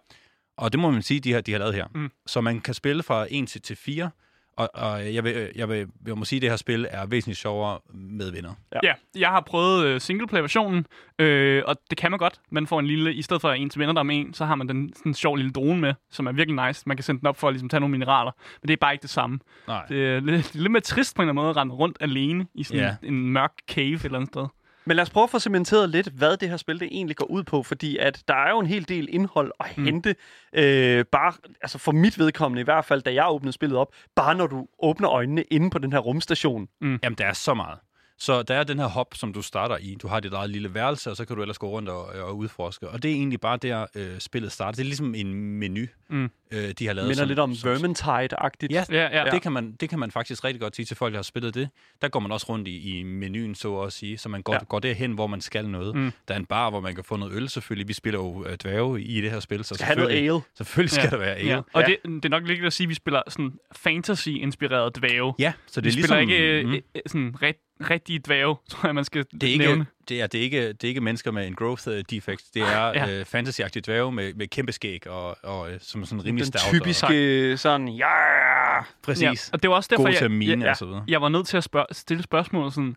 [0.57, 1.85] Og det må man sige, de har, de har lavet her.
[1.95, 2.11] Mm.
[2.27, 4.09] Så man kan spille fra 1 til, til 4,
[4.57, 7.39] Og, og jeg, vil, jeg, vil, jeg må sige, at det her spil er væsentligt
[7.39, 8.53] sjovere med venner.
[8.73, 8.79] Ja.
[8.83, 10.85] ja, jeg har prøvet øh, singleplayer-versionen,
[11.19, 12.39] øh, og det kan man godt.
[12.51, 14.45] Man får en lille, i stedet for en til venner, der er med en, så
[14.45, 16.83] har man den sådan en sjov lille drone med, som er virkelig nice.
[16.85, 18.93] Man kan sende den op for at ligesom, tage nogle mineraler, men det er bare
[18.93, 19.39] ikke det samme.
[19.67, 19.85] Nej.
[19.89, 21.73] Det er lidt, det er lidt mere trist på en eller anden måde at rende
[21.75, 22.95] rundt alene i sådan Ja.
[23.07, 24.45] en mørk cave et eller andet sted.
[24.87, 27.25] Men lad os prøve at få cementeret lidt, hvad det her spil det egentlig går
[27.25, 29.83] ud på, fordi at der er jo en hel del indhold at Mm.
[29.85, 30.15] hente,
[30.53, 34.35] øh, bare, altså for mit vedkommende i hvert fald, da jeg åbnede spillet op, bare
[34.35, 36.67] når du åbner øjnene inde på den her rumstation.
[37.03, 37.77] Jamen, der er så meget.
[38.19, 39.95] Så der er den her hop, som du starter i.
[40.01, 42.37] Du har dit eget lille værelse, og så kan du ellers gå rundt og, og
[42.37, 42.89] udforske.
[42.89, 44.71] Og det er egentlig bare der, øh, spillet starter.
[44.75, 46.29] Det er ligesom en menu, Mm.
[46.51, 47.07] øh, de har lavet.
[47.07, 48.71] Minder som- lidt om Vermintide-agtigt.
[48.73, 49.25] Ja, Ja, ja.
[49.25, 49.31] ja.
[49.31, 51.55] Det, kan man, det kan man faktisk rigtig godt sige til folk, der har spillet
[51.55, 51.69] det.
[52.01, 54.59] Der går man også rundt i, i menuen, så at sige, så man går, Ja.
[54.61, 54.65] ja.
[54.65, 55.95] går derhen, hvor man skal noget.
[55.95, 56.11] Mm.
[56.27, 57.87] Der er en bar, hvor man kan få noget øl selvfølgelig.
[57.87, 60.41] Vi spiller jo øh, dværge i det her spil, så Skal have noget selvfølgelig, ale.
[60.57, 61.49] selvfølgelig skal der være ale.
[61.49, 61.57] Ja.
[61.73, 61.87] Og Ja.
[61.87, 65.33] det, det er nok lidt at sige, at vi spiller sådan fantasy-inspireret dvæve.
[65.39, 66.43] Ja, så det Vi er spiller ligesom...
[66.43, 67.55] ikke mm, øh, øh, sådan ret,
[67.89, 69.85] rigtige dvæve, tror jeg, man skal det er ikke, nævne.
[70.09, 72.43] det er, det, er ikke, det er ikke mennesker med en growth øh, defect.
[72.53, 73.09] Det er Ja.
[73.19, 76.73] øh, fantasy-agtige dværge med, med kæmpe skæg og, og øh, som sådan rimelig Den stout.
[76.73, 79.21] typiske sådan, ja, Og, præcis.
[79.23, 81.03] Ja, og det var også derfor, jeg, mine jeg, og så videre.
[81.07, 82.95] jeg var nødt til at spørge, stille spørgsmål sådan,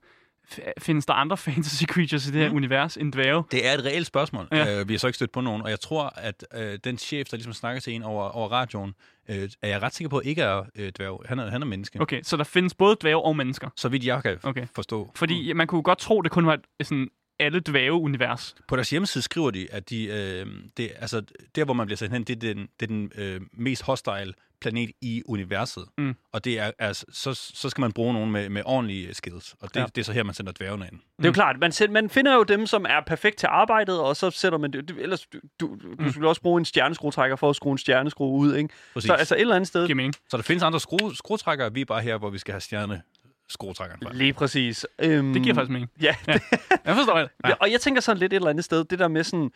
[0.79, 2.57] findes der andre fantasy creatures i det her Mm.
[2.57, 3.45] univers end dvæve?
[3.51, 4.49] Det er et reelt spørgsmål.
[4.53, 4.81] Ja.
[4.81, 7.29] Øh, vi har så ikke stødt på nogen, og jeg tror, at øh, den chef,
[7.29, 8.95] der ligesom snakker til en over, over radioen,
[9.29, 11.23] øh, er jeg ret sikker på, ikke er øh, dværg.
[11.29, 12.01] Han er, han er menneske.
[12.01, 12.21] Okay.
[12.23, 13.69] Så der findes både dvæve og mennesker.
[13.77, 14.67] Så vidt jeg kan Okay.
[14.75, 15.11] forstå.
[15.15, 17.09] Fordi man kunne godt tro, det kun var et, sådan
[17.41, 18.55] alle dvæve-univers.
[18.69, 21.23] På deres hjemmeside skriver de, at de, øh, det, altså,
[21.55, 24.33] der, hvor man bliver sendt hen, det er den, det er den øh, mest hostile
[24.61, 25.85] planet i universet.
[25.99, 26.15] Mm.
[26.33, 29.55] Og det er, altså, så, så skal man bruge nogen med, med ordentlige skills.
[29.61, 29.87] Og det, Ja.
[29.95, 31.01] det er så her, man sender dværgene ind.
[31.19, 34.01] Det er jo klart, man, sæt- man finder jo dem, som er perfekt til arbejdet,
[34.01, 34.89] og så sætter man det.
[34.89, 36.11] du- Ellers, du, du, du Mm.
[36.11, 38.69] skulle også bruge en stjerneskruetrækker for at skrue en stjerneskrue ud, ikke?
[38.95, 39.07] Præcis.
[39.07, 39.87] Så altså et eller andet sted.
[39.87, 40.15] Giver mening.
[40.31, 43.03] Så der findes andre skru, skruetrækkere, vi er bare her, hvor vi skal have stjerne
[43.51, 44.11] skruetrækkeren fra.
[44.13, 44.87] Lige præcis.
[44.99, 45.91] Øhm, Det giver faktisk mening.
[46.03, 46.33] Ja, Ja.
[46.87, 47.29] Jeg forstår det.
[47.47, 47.53] ja.
[47.61, 49.51] og jeg tænker sådan lidt et eller andet sted, det der med sådan,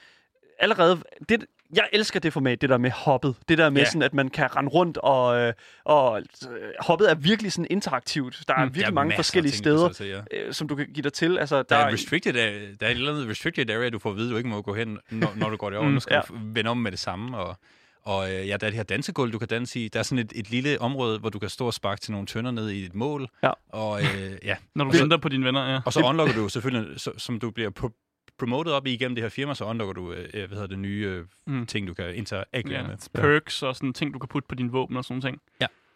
[0.59, 1.45] allerede, det,
[1.77, 3.35] jeg elsker det format, det der med hoppet.
[3.49, 3.87] Det der med Ja.
[3.87, 5.53] sådan, at man kan rende rundt, og, øh,
[5.85, 8.45] og øh, hoppet er virkelig sådan interaktivt.
[8.49, 8.65] Der er Mm.
[8.65, 10.21] virkelig Der er mange forskellige ting, steder, til, ja.
[10.33, 11.39] øh, som du kan give dig til.
[11.39, 14.31] Altså, Der er, restricted, der er et eller andet restricted area, du får at vide,
[14.31, 15.89] du ikke må gå hen, når, når du går derover.
[15.89, 16.21] Mm, nu skal ja.
[16.29, 17.37] du vende om med det samme.
[17.39, 17.57] Og,
[18.05, 19.89] og øh, ja, der er det her dansegulv, du kan danse i.
[19.89, 22.27] Der er sådan et, et lille område, hvor du kan stå og sparke til nogle
[22.27, 23.29] tønder ned i et mål.
[23.43, 23.51] Ja.
[23.69, 24.57] Og, øh, ja.
[24.75, 25.81] Når du Og så- venter på dine venner, ja.
[25.87, 29.29] og så unlocker du selvfølgelig, så, som du bliver pro- promoted op igennem det her
[29.29, 31.67] firma, så unlocker du øh, hvad hedder det, nye øh, Mm.
[31.67, 32.87] ting, du kan interagere ja.
[32.87, 32.97] med.
[33.15, 35.41] Perks og sådan ting, du kan putte på dine våben og sådan ting.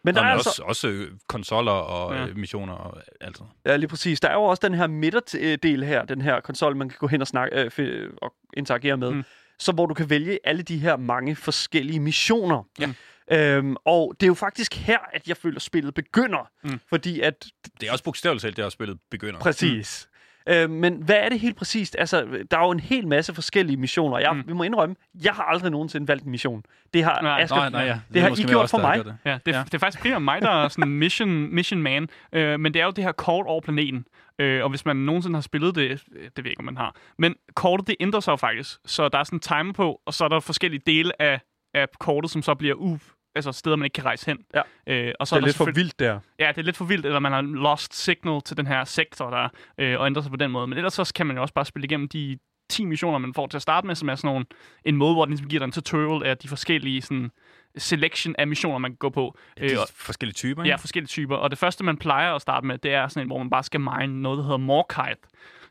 [0.03, 2.25] Men der og er men altså, også, også øh, konsoller og Ja.
[2.25, 2.33] ja.
[2.33, 3.51] missioner og alt sådan.
[3.65, 4.19] Ja, lige præcis.
[4.19, 7.21] Der er jo også den her midterdel her, den her konsol, man kan gå hen
[7.21, 9.23] og, snakke, øh, og interagere med, Mm.
[9.59, 12.63] Så hvor du kan vælge alle de her mange forskellige missioner.
[12.79, 12.87] Ja.
[13.31, 16.49] Øhm, og det er jo faktisk her, at jeg føler, at spillet begynder.
[16.63, 16.79] Mm.
[16.89, 17.45] Fordi at,
[17.81, 19.39] Det er også bogstaveligt talt, det her spillet begynder.
[19.39, 20.07] præcis.
[20.47, 20.53] Mm.
[20.53, 21.95] Øh, men hvad er det helt præcist?
[21.99, 24.17] Altså, der er jo en hel masse forskellige missioner.
[24.19, 24.43] Jeg, Mm.
[24.47, 26.63] Vi må indrømme, jeg har aldrig nogensinde valgt en mission.
[26.93, 27.41] Det har Nej.
[27.41, 27.99] Asger, Nej, nej, ja.
[28.13, 29.05] det har måske I gjort for mig.
[29.05, 29.15] Det.
[29.25, 29.57] Ja, det, ja.
[29.57, 29.63] Ja.
[29.63, 32.09] det er faktisk primært mig, der er sådan mission, mission man.
[32.33, 34.05] Øh, men det er jo det her kort over planeten.
[34.39, 36.77] Øh, og hvis man nogensinde har spillet det, øh, det ved jeg ikke, om man
[36.77, 36.95] har.
[37.17, 38.79] Men kortet, det ændrer sig jo faktisk.
[38.85, 41.41] Så der er sådan en timer på, og så er der forskellige dele af,
[41.73, 42.97] af kortet, som så bliver u
[43.35, 44.37] altså steder, man ikke kan rejse hen.
[44.55, 44.61] Ja.
[44.87, 46.19] Øh, og så det er der lidt for vildt der.
[46.39, 49.29] Ja, det er lidt for vildt, eller man har lost signal til den her sektor,
[49.29, 50.67] der øh, og ændrer sig på den måde.
[50.67, 52.37] Men ellers så kan man jo også bare spille igennem de
[52.69, 54.45] 10 missioner, man får til at starte med, som er sådan nogle,
[54.85, 57.31] en måde, hvor den ligesom giver dig en tutorial af de forskellige sådan,
[57.77, 59.37] selection af missioner, man kan gå på.
[59.59, 60.79] Ja, de Øh, og- forskellige typer, Ja, ikke?
[60.81, 61.35] forskellige typer.
[61.35, 63.63] Og det første, man plejer at starte med, det er sådan en, hvor man bare
[63.63, 65.17] skal mine noget, der hedder morkite,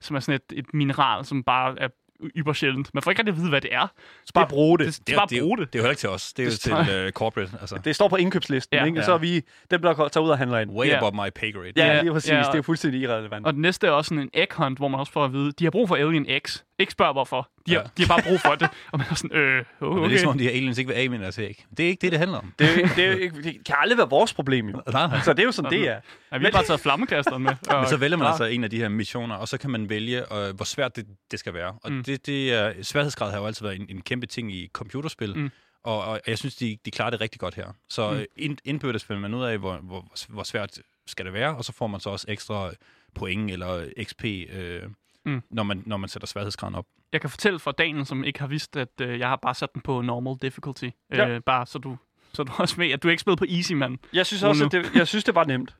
[0.01, 1.89] som er sådan et, et mineral, som bare er
[2.37, 2.95] yber sjældent.
[2.95, 3.87] Man får ikke rigtig at vide, hvad det er.
[4.25, 4.87] Så bare bruge det.
[4.87, 5.73] Det, det, Det, bare det, bruge det.
[5.73, 6.33] det er jo heller ikke til os.
[6.33, 7.53] Det er jo Det til står- uh, corporate.
[7.61, 8.81] Altså, Det står på indkøbslisten, Ja.
[8.81, 8.99] ja, ikke?
[8.99, 9.05] Ja.
[9.05, 10.71] Så er vi dem, der tager ud og handler ind.
[10.71, 10.97] way Ja.
[10.97, 11.73] above my pay grade.
[11.77, 12.31] Ja, Ja, lige præcis.
[12.31, 13.47] ja, det er fuldstændig irrelevant.
[13.47, 15.53] Og den næste er også sådan en egg hunt, hvor man også får at vide,
[15.53, 16.63] de har brug for Alien X.
[16.79, 17.51] Ikke spørg hvorfor.
[17.67, 17.87] De har, Ja.
[17.97, 18.69] de har bare brug for det.
[18.93, 20.09] Og man er sådan, øh, Okay.
[20.09, 21.65] Det er som om, de her aliens ikke vil af med deres æg.
[21.77, 22.53] Det er ikke det, det handler om.
[22.59, 24.83] Det, det, er jo ikke- det kan aldrig være vores problem, jo.
[24.93, 25.21] Nej, nej.
[25.25, 26.01] Så det er jo sådan, det er.
[26.33, 27.53] Ja, vi har bare taget flammekasteren med.
[27.71, 29.89] Og, Men så vælger man altså en af de her missioner, og så kan man
[29.89, 31.75] vælge, øh, hvor svært det, det skal være.
[31.83, 32.05] Og Mm.
[32.05, 35.51] det, det er, sværhedsgrad har jo altid været en, en kæmpe ting i computerspil, Mm.
[35.85, 37.67] og, og jeg synes, de, de klarer det rigtig godt her.
[37.91, 38.17] Så Mm.
[38.17, 38.25] mm.
[38.37, 41.73] ind, indbyrdes finder man ud af, hvor, hvor, hvor svært skal det være, og så
[41.73, 42.71] får man så også ekstra
[43.15, 44.83] point eller XP, øh,
[45.29, 45.43] Mm.
[45.51, 46.87] når, man, når man sætter sværhedsgraden op.
[47.13, 49.75] Jeg kan fortælle for Daniel, som ikke har vidst, at øh, jeg har bare sat
[49.75, 50.89] den på normal difficulty.
[51.13, 51.29] Ja.
[51.29, 51.97] Øh, bare så du,
[52.33, 53.99] så du også ved, at du ikke spillet på easy, mand.
[54.13, 55.77] Jeg synes også, at det, jeg synes, det var nemt.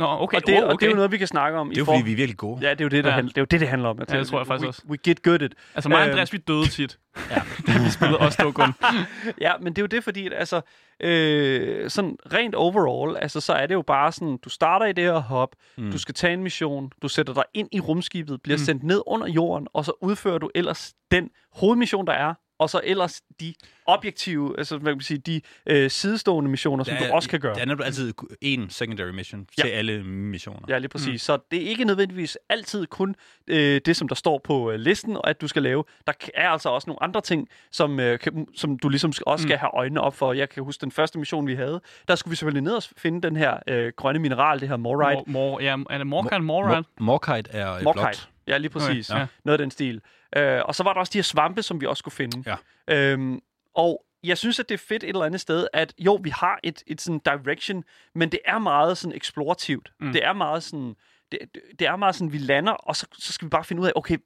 [0.00, 0.36] Nå, okay.
[0.36, 1.68] Og det, oh, og det er jo noget, vi kan snakke om.
[1.68, 2.58] Det er jo, fordi vi er virkelig gode.
[2.62, 3.14] Ja, det er jo det, der Ja.
[3.14, 3.98] handler, det, er jo det, det handler om.
[4.08, 4.82] Ja, det tror jeg faktisk we, også.
[4.90, 5.54] We get good at.
[5.74, 6.98] Altså mig og Øhm, Andreas, vi døde tit.
[7.30, 7.42] Ja.
[7.66, 8.72] da vi spillede os to kun.
[9.40, 10.60] Ja, men det er jo det, fordi at, altså,
[11.00, 15.04] øh, sådan rent overall, altså, så er det jo bare sådan, du starter i det
[15.04, 15.90] her hop, mm.
[15.92, 18.64] du skal tage en mission, du sætter dig ind i rumskibet, bliver mm.
[18.64, 22.80] sendt ned under jorden, og så udfører du ellers den hovedmission, der er, og så
[22.84, 23.54] ellers de
[23.86, 27.40] objektive, altså hvad kan man sige, de øh, sidestående missioner, som Der du også kan
[27.40, 27.54] gøre.
[27.54, 29.62] Der er altid en secondary mission Ja.
[29.62, 30.60] til alle missioner.
[30.68, 31.08] Ja, lige præcis.
[31.12, 31.18] Mm.
[31.18, 33.14] Så det er ikke nødvendigvis altid kun
[33.46, 35.84] øh, det, som der står på øh, listen, og at du skal lave.
[36.06, 39.56] Der er altså også nogle andre ting, som, øh, kan, som du ligesom også skal
[39.58, 40.32] have øjnene op for.
[40.32, 41.80] Jeg kan huske den første mission, vi havde.
[42.08, 45.22] Der skulle vi selvfølgelig ned og finde den her øh, grønne mineral, det her morite.
[45.26, 46.76] Mor, mor, ja, er det Morkan Morad?
[47.00, 48.26] Mor- Morkite er øh, Morkite.
[48.46, 49.10] Ja, lige præcis.
[49.10, 49.26] Okay, ja.
[49.44, 50.00] Noget af den stil.
[50.36, 52.56] Øh, og så var der også de her svampe, som vi også skulle finde.
[52.88, 53.12] Ja.
[53.12, 53.40] Øhm,
[53.74, 56.60] og jeg synes, at det er fedt et eller andet sted, at jo, vi har
[56.62, 59.92] et, et sådan direction, men det er meget sådan eksplorativt.
[60.00, 60.12] Mm.
[60.12, 60.94] Det er meget sådan,
[61.32, 61.38] det,
[61.78, 63.92] det- er meget sådan, vi lander, og så, så skal vi bare finde ud af,
[63.94, 64.16] okay,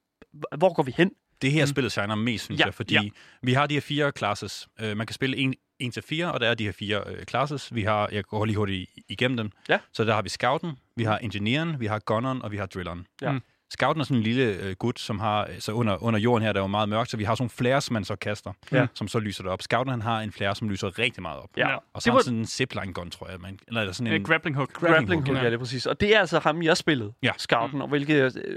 [0.58, 1.10] hvor går vi hen?
[1.42, 1.66] Det her mm.
[1.66, 3.00] spillet shiner mest, synes Ja, jeg, fordi ja.
[3.42, 4.68] vi har de her fire classes.
[4.82, 7.22] Uh, man kan spille en, en til fire, og der er de her fire uh,
[7.28, 7.74] classes.
[7.74, 9.50] Vi har, jeg går lige hurtigt igennem dem.
[9.68, 9.78] Ja.
[9.92, 13.06] Så der har vi scouten, vi har engineeren, vi har gunneren, og vi har drilleren.
[13.22, 13.32] Ja.
[13.32, 13.40] Mm.
[13.70, 16.60] Scouten er sådan en lille øh, gut, som har, så under, under jorden her, der
[16.60, 18.86] er jo meget mørkt, så vi har sådan nogle flares, man så kaster, Ja.
[18.94, 19.62] som så lyser det op.
[19.62, 21.48] Scouten, han har en flare, som lyser rigtig meget op.
[21.56, 21.74] Ja.
[21.74, 23.40] Og så Det har var- han sådan en zipline gun, tror jeg.
[23.40, 24.12] Man, eller er sådan en...
[24.20, 24.72] En grappling hook.
[24.72, 25.42] Grappling hook, ja.
[25.42, 25.86] ja, det er præcis.
[25.86, 27.30] Og det er altså ham, jeg spillede, Ja.
[27.38, 28.56] Scouten, og hvilket, øh,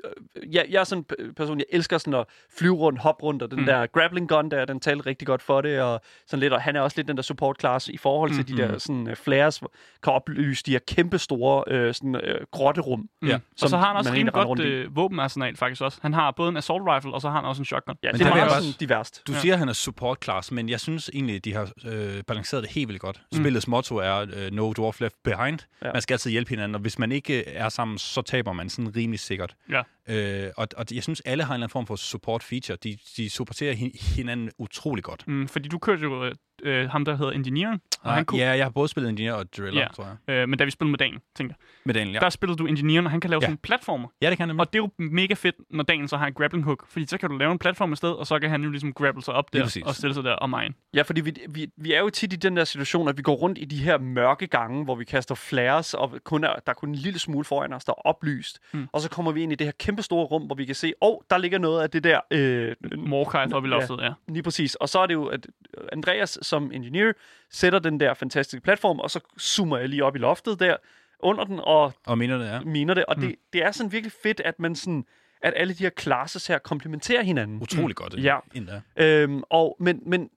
[0.55, 2.25] jeg, jeg er sådan en person, jeg elsker sådan at
[2.57, 3.65] flyve rundt, hoppe rundt, og den mm.
[3.65, 6.75] der grappling gun der, den talte rigtig godt for det, og sådan lidt, og han
[6.75, 8.55] er også lidt den der support class i forhold til mm.
[8.57, 9.59] de der sådan uh, flares,
[10.03, 13.09] kan oplyse de her kæmpe store øh, sådan, øh, grotterum.
[13.21, 13.27] Mm.
[13.27, 13.35] Ja.
[13.35, 15.99] Og Som så har han også rimelig godt øh, våbenarsenal faktisk også.
[16.01, 17.95] Han har både en assault rifle, og så har han også en shotgun.
[18.03, 19.21] Ja, Men det er meget sådan diverst.
[19.27, 19.39] Du Ja.
[19.39, 22.63] siger, at han er support class, men jeg synes egentlig, at de har øh, balanceret
[22.63, 23.21] det helt vildt godt.
[23.35, 25.59] Spillets motto er øh, no dwarf left behind.
[25.81, 25.87] Ja.
[25.87, 25.93] Ja.
[25.93, 28.69] Man skal altid hjælpe hinanden, og hvis man ikke øh, er sammen, så taber man
[28.69, 29.55] sådan rimelig sikkert.
[29.69, 29.81] Ja.
[30.09, 32.77] Øh, og, og jeg synes, alle har en eller anden form for support feature.
[32.83, 35.27] De, de supporterer hin- hinanden utrolig godt.
[35.27, 36.31] Mm, fordi du kørte jo øh,
[36.63, 39.53] øh, ham, der hedder Engineering, og han kunne, Ja, jeg har både spillet Engineer og
[39.57, 39.87] Driller, Ja.
[39.95, 40.35] tror jeg.
[40.35, 42.19] øh, men da vi spillede med Daniel, tænkte jeg, Med Daniel, ja.
[42.19, 43.45] der spillede du Engineering, og han kan lave Ja.
[43.45, 44.07] sådan en platformer.
[44.21, 44.59] Ja, det kan nemlig.
[44.61, 47.17] Og det er jo mega fedt, når Daniel så har en grappling hook, fordi så
[47.17, 49.33] kan du lave en platform et sted, og så kan han jo ligesom grapple sig
[49.33, 50.73] op der, og stille sig der og mine.
[50.93, 53.35] Ja, fordi vi, vi, vi er jo tit i den der situation, at vi går
[53.35, 56.73] rundt i de her mørke gange, hvor vi kaster flares, og kun er, der er
[56.73, 58.59] kun en lille smule foran os, der er oplyst.
[58.73, 58.87] Mm.
[58.91, 60.93] Og så kommer vi ind i det her kæmpe store rum, hvor vi kan se,
[61.01, 62.19] åh, oh, der ligger noget af det der...
[62.31, 64.13] Øh, Morkite oppe i loftet, ja.
[64.27, 64.75] Lige præcis.
[64.75, 65.47] Og så er det jo, at
[65.91, 67.13] Andreas som engineer
[67.51, 70.75] sætter den der fantastiske platform, og så zoomer jeg lige op i loftet der
[71.19, 73.05] under den, og Og mener det er miner det.
[73.05, 75.05] Og det, det er sådan virkelig fedt, at man sådan
[75.41, 77.61] at alle de her classes her komplementerer hinanden.
[77.61, 78.13] utrolig godt.
[78.17, 78.23] Mm.
[78.23, 78.37] Ja.
[78.55, 78.81] Endda.
[78.97, 80.29] Øhm, og, men, men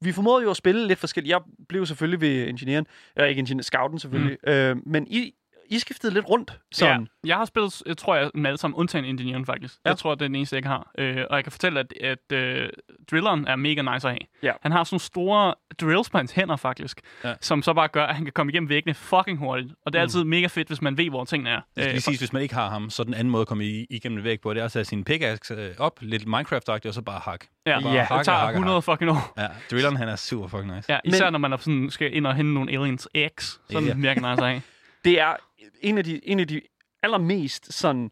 [0.00, 1.30] vi formåede jo at spille lidt forskelligt.
[1.30, 2.86] Jeg blev selvfølgelig ved ingeniøren,
[3.16, 4.52] eller ikke ingeniør, scouten selvfølgelig, mm.
[4.52, 5.34] øhm, men I,
[5.70, 6.58] I skiftede lidt rundt.
[6.72, 7.00] Sådan.
[7.24, 9.74] Ja, jeg har spillet, jeg tror jeg, med alle sammen, undtagen Engineeren faktisk.
[9.84, 9.90] Ja.
[9.90, 10.90] Jeg tror, det er den eneste, jeg ikke har.
[10.98, 12.68] Øh, og jeg kan fortælle, at, at øh,
[13.10, 14.18] drilleren er mega nice at have.
[14.42, 14.52] Ja.
[14.62, 17.34] Han har sådan store drills på hans hænder faktisk, Ja.
[17.40, 19.72] som så bare gør, at han kan komme igennem væggene fucking hurtigt.
[19.86, 21.54] Og det er altid mega fedt, hvis man ved, hvor tingene er.
[21.56, 23.40] Det skal Øh, lige siges, hvis man ikke har ham, så er den anden måde
[23.40, 26.22] at komme igennem en væg på, det er at sætte sin pickaxe øh, op, lidt
[26.26, 27.44] Minecraft-agtigt, og så bare hak.
[27.66, 27.98] ja, bare ja.
[28.02, 29.32] hakke, det tager hakke, 100 fucking år.
[29.38, 30.92] Ja, drilleren han er super fucking nice.
[30.92, 31.32] Ja, især Men...
[31.32, 34.14] når man er sådan, skal ind og hente nogle aliens X, så er det mega
[34.14, 34.62] nice at have.
[35.04, 35.36] Det er
[35.84, 36.60] en af de, en af de
[37.02, 38.10] allermest sådan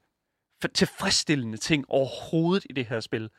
[0.74, 3.30] tilfredsstillende ting overhovedet i det her spil.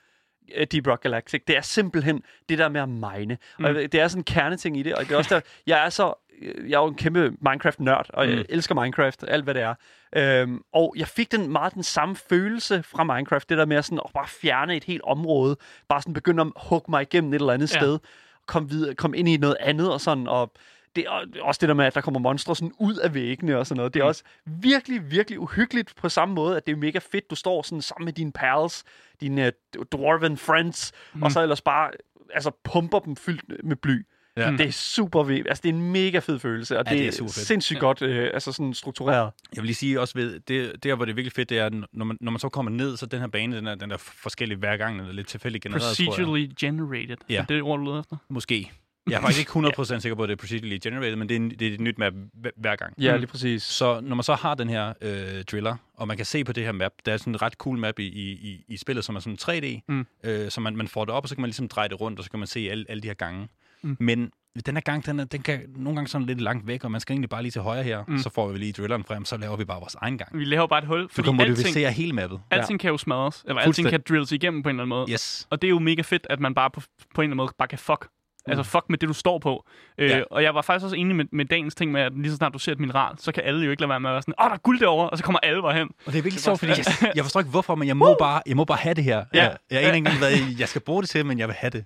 [0.55, 1.41] øh, Deep Rock Galactic.
[1.47, 3.37] Det er simpelthen det der med at mine.
[3.59, 3.65] Mm.
[3.65, 5.41] Og det er sådan en kerneting i det, og det er også der,
[5.71, 8.45] jeg er så, jeg er jo en kæmpe Minecraft-nørd, og jeg Mm.
[8.49, 9.73] elsker Minecraft, alt hvad det er.
[10.15, 13.85] Øhm, og jeg fik den meget den samme følelse fra Minecraft, det der med at,
[13.85, 15.57] sådan, at bare fjerne et helt område,
[15.89, 17.79] bare sådan begynde at hugge mig igennem et eller andet Ja.
[17.79, 17.99] sted,
[18.47, 20.51] kom, videre, kom ind i noget andet og sådan, og
[20.95, 23.67] det er også det der med, at der kommer monstre sådan ud af væggene og
[23.67, 23.93] sådan noget.
[23.93, 24.07] Det er Mm.
[24.07, 27.29] også virkelig, virkelig uhyggeligt på samme måde, at det er mega fedt.
[27.29, 28.83] Du står sådan sammen med dine pals,
[29.21, 31.23] dine uh, dwarven friends, mm.
[31.23, 31.91] og så ellers bare
[32.33, 34.05] altså, pumper dem fyldt med bly.
[34.37, 34.51] Ja.
[34.51, 35.47] Det er super vildt.
[35.47, 37.47] Altså, det er en mega fed følelse, og Ja, det, det er er super fedt.
[37.47, 39.31] sindssygt godt øh, altså sådan struktureret.
[39.55, 41.69] Jeg vil lige sige også ved, det, der hvor det er virkelig fedt, det er,
[41.93, 43.97] når man, når man så kommer ned, så den her bane, den er, den er
[43.97, 45.83] forskellig hver gang, den er lidt tilfældigt genereret.
[46.07, 47.17] Procedurally generated.
[47.29, 47.35] Ja.
[47.35, 48.17] Er det det ord, du leder efter?
[48.29, 48.71] Måske.
[49.09, 51.49] Jeg er faktisk ikke 100% sikker på, at det er procedurally generated, men det er,
[51.59, 52.13] det er et nyt map
[52.57, 52.93] hver- gang.
[53.01, 53.63] Ja, lige præcis.
[53.63, 56.63] Så når man så har den her øh, driller, og man kan se på det
[56.63, 59.19] her map, der er sådan en ret cool map i, i, i, spillet, som er
[59.19, 60.05] sådan 3D, Mm.
[60.23, 62.19] øh, så man, man får det op, og så kan man ligesom dreje det rundt,
[62.19, 63.47] og så kan man se alle, alle de her gange.
[63.81, 63.97] Mm.
[63.99, 64.31] Men
[64.65, 67.01] den her gang, den, er, den kan nogle gange sådan lidt langt væk, og man
[67.01, 68.17] skal egentlig bare lige til højre her, Mm.
[68.17, 70.37] så får vi lige drilleren frem, så laver vi bare vores egen gang.
[70.39, 72.39] Vi laver bare et hul, Du fordi kan alting, modificere hele mappet.
[72.51, 75.11] alting kan jo smadres, eller alting kan drilles igennem på en eller anden måde.
[75.11, 75.47] Yes.
[75.49, 77.51] Og det er jo mega fedt, at man bare på, på en eller anden måde
[77.57, 78.07] bare kan fuck
[78.47, 79.65] Altså fuck med det, du står på.
[79.97, 80.21] Øh, Ja.
[80.31, 82.53] Og jeg var faktisk også enig med, med dagens ting med, at lige så snart
[82.53, 84.33] du ser et mineral, så kan alle jo ikke lade være med at være sådan,
[84.41, 85.87] åh, der er guld derovre, og så kommer alle bare hen.
[86.05, 88.41] Og det er virkelig sjovt, fordi jeg, jeg forstår ikke hvorfor, men jeg må, bare,
[88.45, 89.25] jeg må bare have det her.
[89.33, 89.43] Ja.
[89.43, 91.69] Jeg, jeg aner ikke engang, hvad jeg skal bruge det til, men jeg vil have
[91.71, 91.85] det.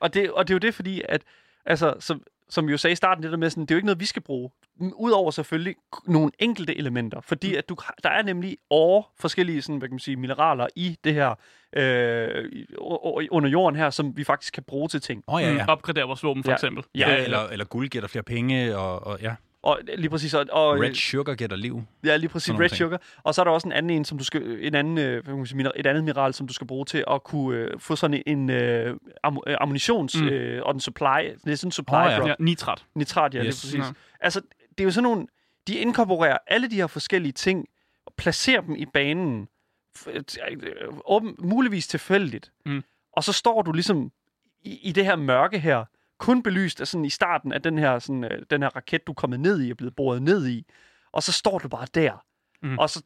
[0.00, 1.22] Og det, og det er jo det, fordi at,
[1.66, 3.78] altså, som, som vi jo sagde i starten, det der med sådan, det er jo
[3.78, 4.50] ikke noget, vi skal bruge.
[4.80, 5.74] Mm, Udover selvfølgelig
[6.06, 7.20] nogle enkelte elementer.
[7.20, 10.96] Fordi at du, der er nemlig år forskellige sådan, hvad kan man sige, mineraler i
[11.04, 11.34] det her,
[11.76, 12.44] øh,
[13.30, 15.22] under jorden her, som vi faktisk kan bruge til ting.
[15.28, 15.62] Åh oh, ja, ja.
[15.64, 16.54] Mm, opgradere vores våben, for Ja.
[16.54, 16.84] eksempel.
[16.94, 19.34] Ja, Øh, eller, eller guld giver dig flere penge, og, og ja.
[19.68, 21.82] Og lige præcis, og, og Red sugar giver dig liv.
[22.04, 22.76] ja, lige præcis red ting.
[22.78, 23.00] sugar.
[23.22, 25.24] Og så er der også en anden en, som du skal, en anden, øh,
[25.76, 28.96] et andet mineral, som du skal bruge til at kunne øh, få sådan en øh,
[29.22, 30.28] am, øh, ammunitions, Mm.
[30.28, 31.04] øh, og den supply,
[31.44, 32.16] det er sådan en supply oh, ja.
[32.18, 32.28] drop.
[32.28, 32.84] Ja, nitrat.
[32.94, 33.44] Nitrat, ja, Yes.
[33.44, 33.90] lige præcis.
[33.90, 33.94] Ja.
[34.20, 35.26] Altså, det er jo sådan nogle...
[35.68, 37.66] De inkorporerer alle de her forskellige ting
[38.06, 39.48] og placerer dem i banen.
[40.06, 40.18] øh,
[41.04, 42.52] Åben, muligvis tilfældigt.
[42.66, 42.84] Mm.
[43.12, 44.12] Og så står du ligesom
[44.64, 45.84] i, i det her mørke her,
[46.18, 49.12] kun belyst af sådan i starten af den her, sådan, øh, den her raket, du
[49.12, 50.66] er kommet ned i og blevet boret ned i.
[51.12, 52.24] Og så står du bare der.
[52.62, 52.78] Mm.
[52.78, 53.02] Og så,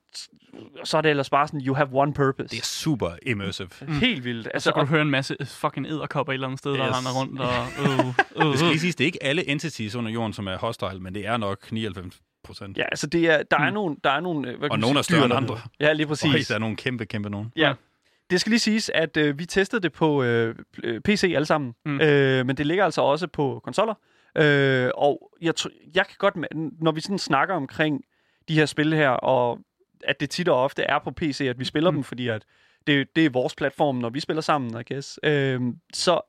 [0.84, 2.48] så er det ellers bare sådan, you have one purpose.
[2.48, 3.68] Det er super immersive.
[3.80, 3.92] Mm.
[3.92, 4.38] Helt vildt.
[4.46, 6.72] Altså, Altså, så kan og, du høre en masse fucking æderkopper et eller andet sted,
[6.72, 6.96] der Yes.
[6.96, 7.40] render rundt.
[7.40, 7.48] Og,
[7.82, 10.56] øh, øh, Det skal lige siges, det er ikke alle entities under jorden, som er
[10.58, 12.76] hostile, men det er nok 99 procent.
[12.78, 13.74] ja, altså det er, der er Mm.
[13.74, 15.60] nogle, der er nogle, øh, hvad kan Og nogle er større dyr, end der- andre.
[15.80, 16.34] Ja, lige præcis.
[16.34, 17.52] Og der er nogle kæmpe, kæmpe nogen.
[17.56, 17.72] Ja.
[18.32, 21.74] Det skal lige siges, at øh, vi testede det på øh, øh, PC alle sammen,
[21.84, 22.00] Mm.
[22.00, 23.94] øh, men det ligger altså også på konsoller.
[24.38, 25.54] Øh, og jeg,
[25.94, 26.34] jeg kan godt,
[26.82, 28.04] når vi sådan snakker omkring
[28.48, 29.58] de her spil her, og
[30.04, 31.96] at det tit og ofte er på PC, at vi spiller mm.
[31.96, 32.42] dem, fordi at
[32.86, 35.18] det, det er vores platform, når vi spiller sammen, I guess.
[35.22, 35.60] Øh,
[35.92, 36.20] så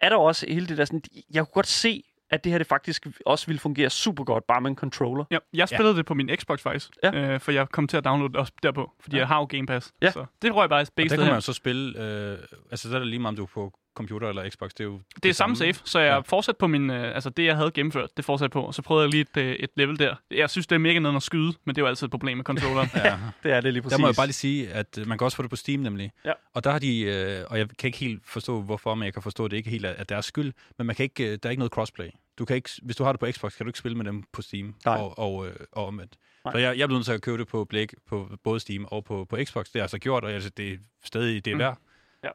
[0.00, 1.02] er der også hele det der sådan,
[1.34, 2.02] jeg kunne godt se,
[2.32, 5.24] at det her det faktisk også ville fungere super godt, bare med en controller.
[5.30, 5.96] Ja, jeg spillede ja.
[5.98, 7.14] det på min Xbox faktisk, Ja.
[7.14, 9.20] øh, for jeg kom til at downloade det også derpå, fordi Ja.
[9.20, 9.92] jeg har jo Game Pass.
[10.02, 10.10] Ja.
[10.10, 11.98] Så det tror jeg bare begge Og der kan man jo så spille,
[12.32, 12.38] øh,
[12.70, 14.70] altså så er det lige meget, om du er på computer eller Xbox.
[14.70, 16.18] Det er jo Det er samme save, så jeg Ja.
[16.18, 19.04] fortsatte på min, øh, altså det jeg havde gennemført, det fortsatte på, og så prøvede
[19.04, 20.14] jeg lige et, øh, et level der.
[20.30, 22.36] Jeg synes, det er mega ned at skyde, men det er jo altid et problem
[22.36, 22.88] med controlleren.
[22.94, 23.18] Ja.
[23.42, 23.96] Det er det lige præcis.
[23.96, 25.80] Der må jeg bare lige sige, at øh, man kan også få det på Steam
[25.80, 26.12] nemlig.
[26.24, 26.32] Ja.
[26.54, 29.22] Og der har de, øh, og jeg kan ikke helt forstå hvorfor, men jeg kan
[29.22, 31.48] forstå, at det ikke helt er, er deres skyld, men man kan ikke, øh, der
[31.48, 32.08] er ikke noget crossplay.
[32.38, 34.22] Du kan ikke, hvis du har det på Xbox, kan du ikke spille med dem
[34.32, 34.98] på Steam Nej.
[34.98, 36.16] og, og, øh, og omvendt.
[36.44, 36.52] Nej.
[36.52, 39.04] Så jeg, jeg blevet nødt til at købe det på, Blik, på både Steam og
[39.04, 39.66] på, på Xbox.
[39.66, 41.58] Det er altså gjort, og jeg, det er stadig det er Mm.
[41.58, 41.78] værd.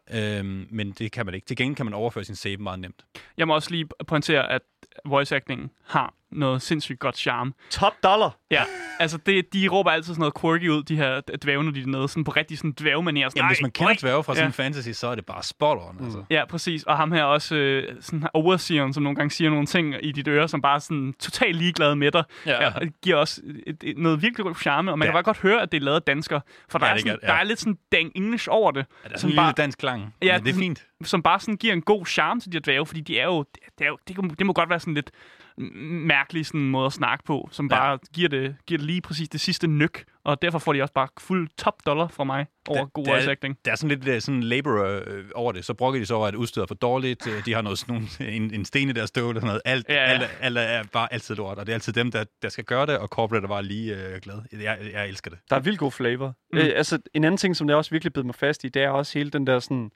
[0.09, 0.39] Ja.
[0.39, 1.45] Øhm, men det kan man ikke.
[1.47, 3.05] Til gengæld kan man overføre sin save meget nemt.
[3.37, 4.61] Jeg må også lige pointere, at
[5.05, 7.53] voice acting har noget sindssygt godt charme.
[7.69, 8.37] Top dollar!
[8.51, 8.63] Ja,
[8.99, 11.85] altså det, de råber altid sådan noget quirky ud, de her dvæve, når de er
[11.87, 12.93] nede, sådan på rigtig sådan dvævemanér.
[12.95, 14.35] Sådan, Jamen, hvis "Ej, man kender øj." dværge fra Ja.
[14.35, 16.23] sådan en fantasy, så er det bare spot on, altså.
[16.29, 16.83] Ja, præcis.
[16.83, 20.11] Og ham her også, øh, sådan her overseeren, som nogle gange siger nogle ting i
[20.11, 22.23] dit øre, som bare er sådan totalt ligeglad med dig.
[22.45, 22.63] Ja.
[22.63, 25.11] Ja, og giver også et, et, noget virkelig god charme, og man Ja.
[25.11, 26.41] kan bare godt høre, at det er lavet af danskere.
[26.69, 27.27] For der, Ja, er, sådan, ja.
[27.27, 29.47] der er lidt sådan dang English over det, Ja, der er Som sådan en bare-
[29.47, 30.85] lille dansk klang, Ja, men det er sådan- fint.
[31.03, 33.45] som bare sådan giver en god charme til de her dvæve, fordi de er jo,
[33.79, 35.11] det, er jo, det, kan- det må godt være sådan lidt
[35.57, 37.75] mærkelig sådan måde at snakke på, som Ja.
[37.79, 40.93] bare giver, det, giver det lige præcis det sidste nyk, og derfor får de også
[40.93, 43.57] bare fuld top dollar fra mig over Det- god det er- voice acting.
[43.65, 45.65] Der er sådan lidt øh, sådan laborer øh, over det.
[45.65, 47.27] Så brokker de så over, at udstyret er for dårligt.
[47.27, 49.61] Øh, De har noget, sådan nogle, en, en sten i deres støvle og sådan noget.
[49.65, 50.01] Alt, Ja, ja.
[50.01, 52.85] alt, alt er bare altid lort, og det er altid dem, der, der skal gøre
[52.85, 54.41] det, og corporate er bare lige øh, glad.
[54.51, 55.39] Jeg, jeg elsker det.
[55.49, 56.27] Der er vildt god flavor.
[56.27, 56.33] Mm.
[56.59, 56.65] Mm.
[56.65, 58.89] Øh, altså, en anden ting, som jeg også virkelig bed mig fast i, det er
[58.89, 59.91] også hele den der sådan...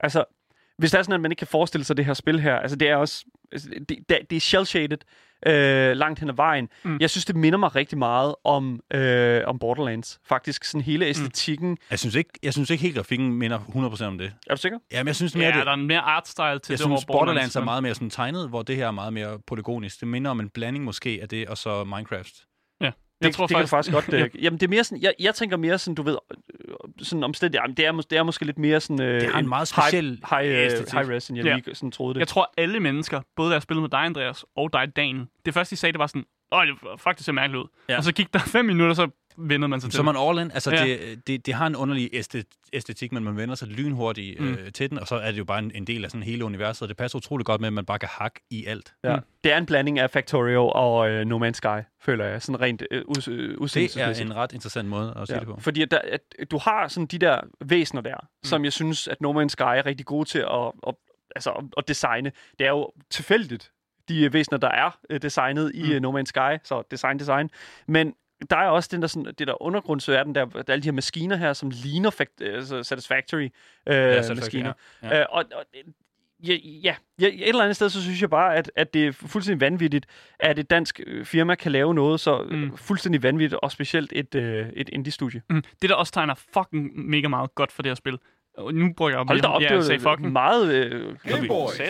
[0.00, 0.24] Altså,
[0.78, 2.76] hvis det er sådan, at man ikke kan forestille sig det her spil her, altså
[2.76, 3.24] det er også...
[3.52, 3.98] Altså, det,
[4.30, 4.98] det, er shell-shaded
[5.46, 6.68] øh, langt hen ad vejen.
[6.84, 6.90] Mm.
[6.90, 6.96] Mm.
[7.00, 10.20] Jeg synes, det minder mig rigtig meget om, øh, om Borderlands.
[10.28, 11.68] Faktisk sådan hele æstetikken.
[11.70, 11.76] Mm.
[11.90, 14.32] Jeg synes ikke, jeg synes ikke helt, at grafikken minder 100% om det.
[14.46, 14.78] Er du sikker?
[14.92, 17.04] Jamen, jeg synes mere, Ja, det, der er en mere artstyle til jeg det, synes,
[17.04, 20.00] hvor Borderlands er men- meget mere sådan tegnet, hvor det her er meget mere polygonisk.
[20.00, 22.34] Det minder om en blanding måske af det, og så Minecraft.
[23.20, 24.34] Jeg det, tror det faktisk, kan du faktisk godt...
[24.36, 25.02] Øh, jamen, det er mere sådan...
[25.02, 26.16] Jeg, jeg tænker mere sådan, du ved...
[26.68, 27.60] Øh, sådan omstændigt...
[27.62, 29.02] Jamen, det er, det er måske lidt mere sådan...
[29.02, 31.54] Øh, Det har en meget speciel high, high, øh, high res, end jeg Ja.
[31.56, 32.20] lige sådan troede det.
[32.20, 35.54] Jeg tror, alle mennesker, både da jeg spillede med dig, Andreas, og dig, Dan, det
[35.54, 37.68] første, de sagde, det var sådan, åh, det var faktisk ser mærkeligt ud.
[37.88, 37.96] Ja.
[37.96, 40.50] Og så gik der fem minutter, så vendede man sig til Så man all in.
[40.50, 40.84] Altså, Ja.
[40.84, 44.48] det, det, det har en underlig æstet- æstetik, men man vender sig lynhurtigt Mm.
[44.48, 46.44] øh, til den, og så er det jo bare en, en del af sådan hele
[46.44, 48.94] universet, og det passer utrolig godt med, at man bare kan hakke i alt.
[49.04, 49.16] Ja.
[49.16, 49.22] Mm.
[49.44, 51.66] Det er en blanding af Factorio og øh, No Man's Sky,
[52.00, 52.42] føler jeg.
[52.42, 55.48] Sådan rent øh, us- øh, Det er en ret interessant måde at sige Ja, det
[55.48, 55.60] på.
[55.60, 55.98] fordi at der,
[56.38, 58.28] at du har sådan de der væsener der, mm.
[58.48, 60.94] som jeg synes, at No Man's Sky er rigtig gode til at, at,
[61.36, 62.32] altså, at, at designe.
[62.58, 63.70] Det er jo tilfældigt,
[64.08, 65.88] de væsener, der er øh, designet i Mm.
[65.96, 66.02] mm.
[66.02, 67.50] No Man's Sky, så design, design.
[67.88, 68.14] Men
[68.50, 70.92] der er også den der, sådan, det der undergrundsverden, der, der er alle de her
[70.92, 73.50] maskiner her, som ligner fact, altså Satisfactory øh,
[73.86, 74.72] Ja, ja, så maskiner.
[75.02, 75.08] Ja.
[75.08, 75.20] Ja.
[75.20, 75.64] Øh, og, og
[76.46, 79.12] ja, ja, ja, et eller andet sted, så synes jeg bare, at, at det er
[79.12, 80.06] fuldstændig vanvittigt,
[80.40, 82.76] at et dansk øh, firma kan lave noget så Mm.
[82.76, 85.42] fuldstændig vanvittigt, og specielt et, øh, et indie-studie.
[85.50, 85.62] Mm.
[85.82, 88.18] Det, der også tegner fucking mega meget godt for det her spil,
[88.72, 90.32] nu bruger jeg Hold da op, ja, det jeg sagde var fucking.
[90.32, 90.74] meget...
[90.74, 91.14] Øh,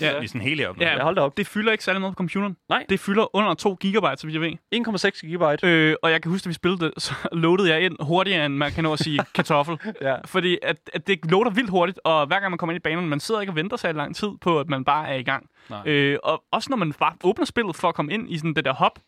[0.01, 0.19] Ja.
[0.19, 0.83] Vi er sådan helt heroppe.
[0.85, 0.93] Ja.
[0.97, 1.37] ja, hold da op.
[1.37, 2.57] Det fylder ikke særlig meget på computeren.
[2.69, 2.85] Nej.
[2.89, 5.11] Det fylder under 2 gigabyte, så vidt jeg ved.
[5.15, 5.67] 1,6 gigabyte.
[5.67, 8.55] Øh, og jeg kan huske, at vi spillede det, så loadede jeg ind hurtigere, end
[8.55, 9.79] man kan nå at sige kartoffel.
[10.01, 10.17] Ja.
[10.25, 13.09] Fordi at, at det loader vildt hurtigt, og hver gang man kommer ind i banen,
[13.09, 15.47] man sidder ikke og venter sig lang tid på, at man bare er i gang.
[15.71, 15.83] Nej.
[15.87, 18.65] Øh, og også når man bare åbner spillet for at komme ind i sådan det
[18.65, 18.99] der hop,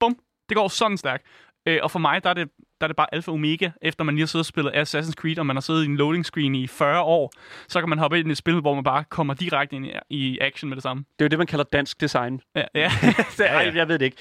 [0.00, 0.16] bum,
[0.48, 1.26] det går sådan stærkt.
[1.66, 2.48] Øh, og for mig, der er, det,
[2.80, 5.12] der er det bare alfa og omega, efter man lige har siddet og spillet Assassin's
[5.12, 7.32] Creed, og man har siddet i en loading screen i 40 år,
[7.68, 10.38] så kan man hoppe ind i et spil, hvor man bare kommer direkte ind i,
[10.40, 11.04] action med det samme.
[11.18, 12.40] Det er jo det, man kalder dansk design.
[12.56, 12.90] Ja, ja.
[13.38, 14.16] ej, jeg ved det ikke.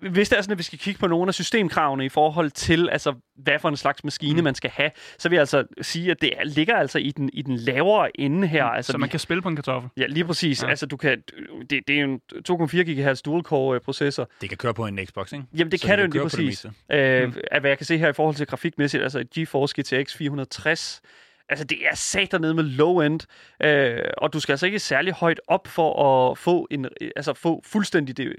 [0.00, 2.88] Hvis det er sådan, at vi skal kigge på nogle af systemkravene i forhold til,
[2.92, 4.44] altså, hvad for en slags maskine mm.
[4.44, 7.30] man skal have, så vil jeg altså sige, at det er, ligger altså i den,
[7.32, 8.64] i den lavere ende her.
[8.64, 9.90] Altså, så vi- man kan spille på en kartoffel.
[9.96, 10.62] Ja, lige præcis.
[10.62, 10.68] Ja.
[10.68, 11.22] Altså, du kan,
[11.70, 12.20] det, det er en
[12.50, 14.30] 2,4 GHz dual-core-processor.
[14.40, 15.44] Det kan køre på en Xbox, ikke?
[15.58, 16.46] Jamen, det Så kan det jo lige det præcis.
[16.64, 16.72] meste.
[16.90, 20.14] Øh, af hvad jeg kan se her i forhold til grafikmæssigt, altså et GeForce GTX
[20.16, 21.00] 460,
[21.48, 23.20] altså det er sat dernede med low-end,
[23.62, 26.86] øh, og du skal altså ikke særlig højt op for at få, en,
[27.16, 28.36] altså få fuldstændig det,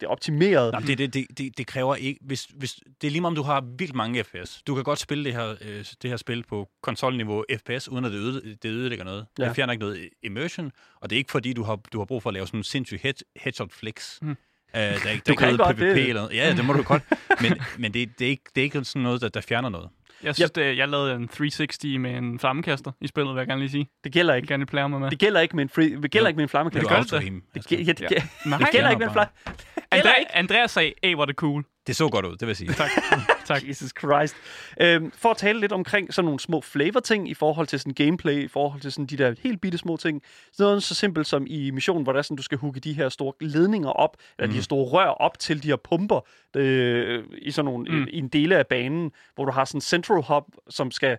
[0.00, 0.72] det optimeret.
[0.72, 2.20] Nej, det, det, det, det, kræver ikke...
[2.22, 4.62] Hvis, hvis, det er lige om du har vildt mange FPS.
[4.66, 8.12] Du kan godt spille det her, øh, det her spil på konsolniveau FPS, uden at
[8.12, 9.26] det, øde, det ødelægger noget.
[9.38, 9.44] Ja.
[9.44, 12.22] Det fjerner ikke noget immersion, og det er ikke fordi, du har, du har brug
[12.22, 14.18] for at lave sådan en sindssyg head, headshot flicks.
[14.22, 14.30] Mm.
[14.30, 14.36] Uh,
[14.74, 16.08] der er ikke, der er Du ikke kan noget PvP det.
[16.08, 16.36] eller noget.
[16.36, 17.02] Ja, det må du godt.
[17.40, 19.88] Men, men det, det, er ikke, det er ikke sådan noget, der, der fjerner noget.
[20.22, 23.60] Jeg synes, det, jeg lavede en 360 med en flammekaster i spillet, vil jeg gerne
[23.60, 23.88] lige sige.
[24.04, 24.58] Det gælder Jeg ikke.
[24.58, 25.10] vil gerne mig med.
[25.10, 26.30] Det gælder ikke med en, free, det gælder Jo.
[26.30, 26.88] ikke med en flammekaster.
[26.88, 27.34] Du gør det auto-aim.
[27.34, 28.22] Det, Altså, gæ- ja, det, Ja.
[28.46, 29.26] Nej, det gælder ja, ikke med en bare.
[29.44, 29.56] flamme.
[29.74, 30.36] gælder Andrea, ikke.
[30.36, 31.64] Andreas sagde, hey, hvor er det cool.
[31.86, 32.72] det så godt ud, det vil jeg sige.
[32.72, 32.90] Tak.
[33.46, 33.68] Tak.
[33.68, 34.36] Jesus Christ.
[34.80, 38.44] Øhm, for at tale lidt omkring sådan nogle små flavor-ting i forhold til sådan gameplay,
[38.44, 40.22] i forhold til sådan de der helt bitte små ting.
[40.52, 42.92] Sådan noget så simpelt som i missionen, hvor der er sådan, du skal hugge de
[42.92, 46.20] her store ledninger op, eller de her store rør op til de her pumper
[46.56, 47.96] øh, i sådan nogle, mm.
[47.98, 48.06] Mm.
[48.08, 51.18] i, i en dele af banen, hvor du har sådan en central hub, som skal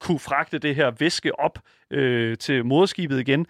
[0.00, 1.58] kunne fragte det her væske op
[1.90, 3.46] øh, til moderskibet igen.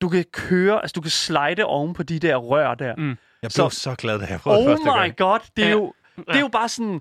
[0.00, 2.96] Du kan køre, altså du kan slide oven på de der rør der.
[2.96, 3.16] Mm.
[3.42, 5.16] Jeg Så- blev så, så glad, da jeg prøvede Oh første my gang.
[5.16, 5.72] god, det er, Ja.
[5.74, 7.00] jo, det er jo bare sådan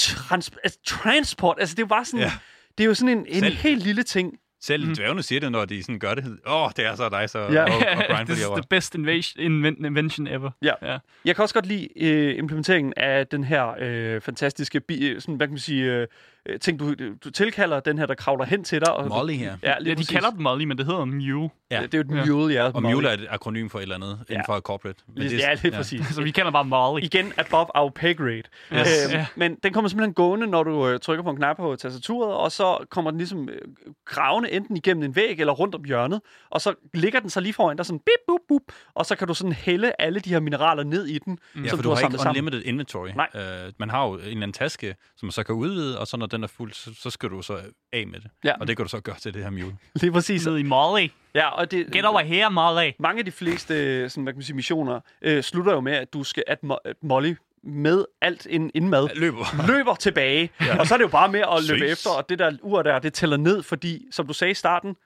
[0.00, 2.32] trans, altså, transport, altså det er jo bare sådan, Ja.
[2.78, 4.32] det er jo sådan en, en Selv- helt lille ting.
[4.62, 4.94] Selv Mm.
[4.94, 6.24] dværgene siger det, når de sådan gør det.
[6.46, 7.62] Åh, oh, det er så dig, så Ja.
[7.64, 8.56] og, og for This is over.
[8.56, 9.40] the best invasion,
[9.84, 10.50] invention ever.
[10.62, 10.72] Ja.
[10.82, 10.98] ja.
[11.24, 15.34] Jeg kan også godt lide øh, implementeringen af den her øh, fantastiske, bi- øh, sådan,
[15.34, 16.06] hvad kan man sige, øh,
[16.46, 18.94] øh, ting, du, du tilkalder, den her, der kravler hen til dig.
[18.94, 19.56] Og, Molly her.
[19.62, 20.10] Ja, Ja, lige de præcis.
[20.10, 21.50] kalder den Molly, men det hedder en Mule.
[21.70, 21.82] Ja.
[21.82, 22.32] Det er jo et Ja.
[22.32, 22.70] mule, ja.
[22.74, 24.32] Og Mule er et akronym for et eller andet Ja.
[24.34, 24.98] inden for corporate.
[25.14, 26.06] Men Lige, ja, lige præcis.
[26.06, 27.02] Så vi kalder bare Molly.
[27.04, 28.42] Igen, above our pay grade.
[28.74, 29.06] Yes.
[29.06, 29.26] Øhm, Ja.
[29.36, 32.52] Men den kommer simpelthen gående, når du øh, trykker på en knap på tastaturet, og
[32.52, 33.58] så kommer den ligesom øh,
[34.04, 36.20] gravende enten igennem en væg eller rundt om hjørnet,
[36.50, 38.62] og så ligger den så lige foran dig sådan bip, bup, bup,
[38.94, 41.78] og så kan du sådan hælde alle de her mineraler ned i den, Ja, som
[41.78, 42.30] for du, du har har ikke sammen.
[42.30, 43.08] unlimited inventory.
[43.16, 43.28] Nej.
[43.34, 46.16] Uh, man har jo en eller anden taske, som man så kan udvide, og så
[46.16, 47.60] når den er fuld, så, så skal du så
[47.92, 48.30] af med det.
[48.44, 48.52] Ja.
[48.60, 49.76] Og det kan du så gøre til det her mule.
[50.00, 50.46] Lige præcis.
[50.46, 51.08] Ned i Molly.
[51.34, 52.90] Ja, og det, Get over here, Molly.
[52.98, 55.92] mange af de fleste øh, sådan, hvad kan man sige, missioner øh, slutter jo med,
[55.92, 59.44] at du skal, at, Mo- at Molly med alt ind, inden mad Løber.
[59.72, 60.50] løber tilbage.
[60.60, 60.78] Ja.
[60.80, 61.92] Og så er det jo bare med at løbe Ses.
[61.92, 64.96] efter, og det der ur der, det tæller ned, fordi, som du sagde i starten,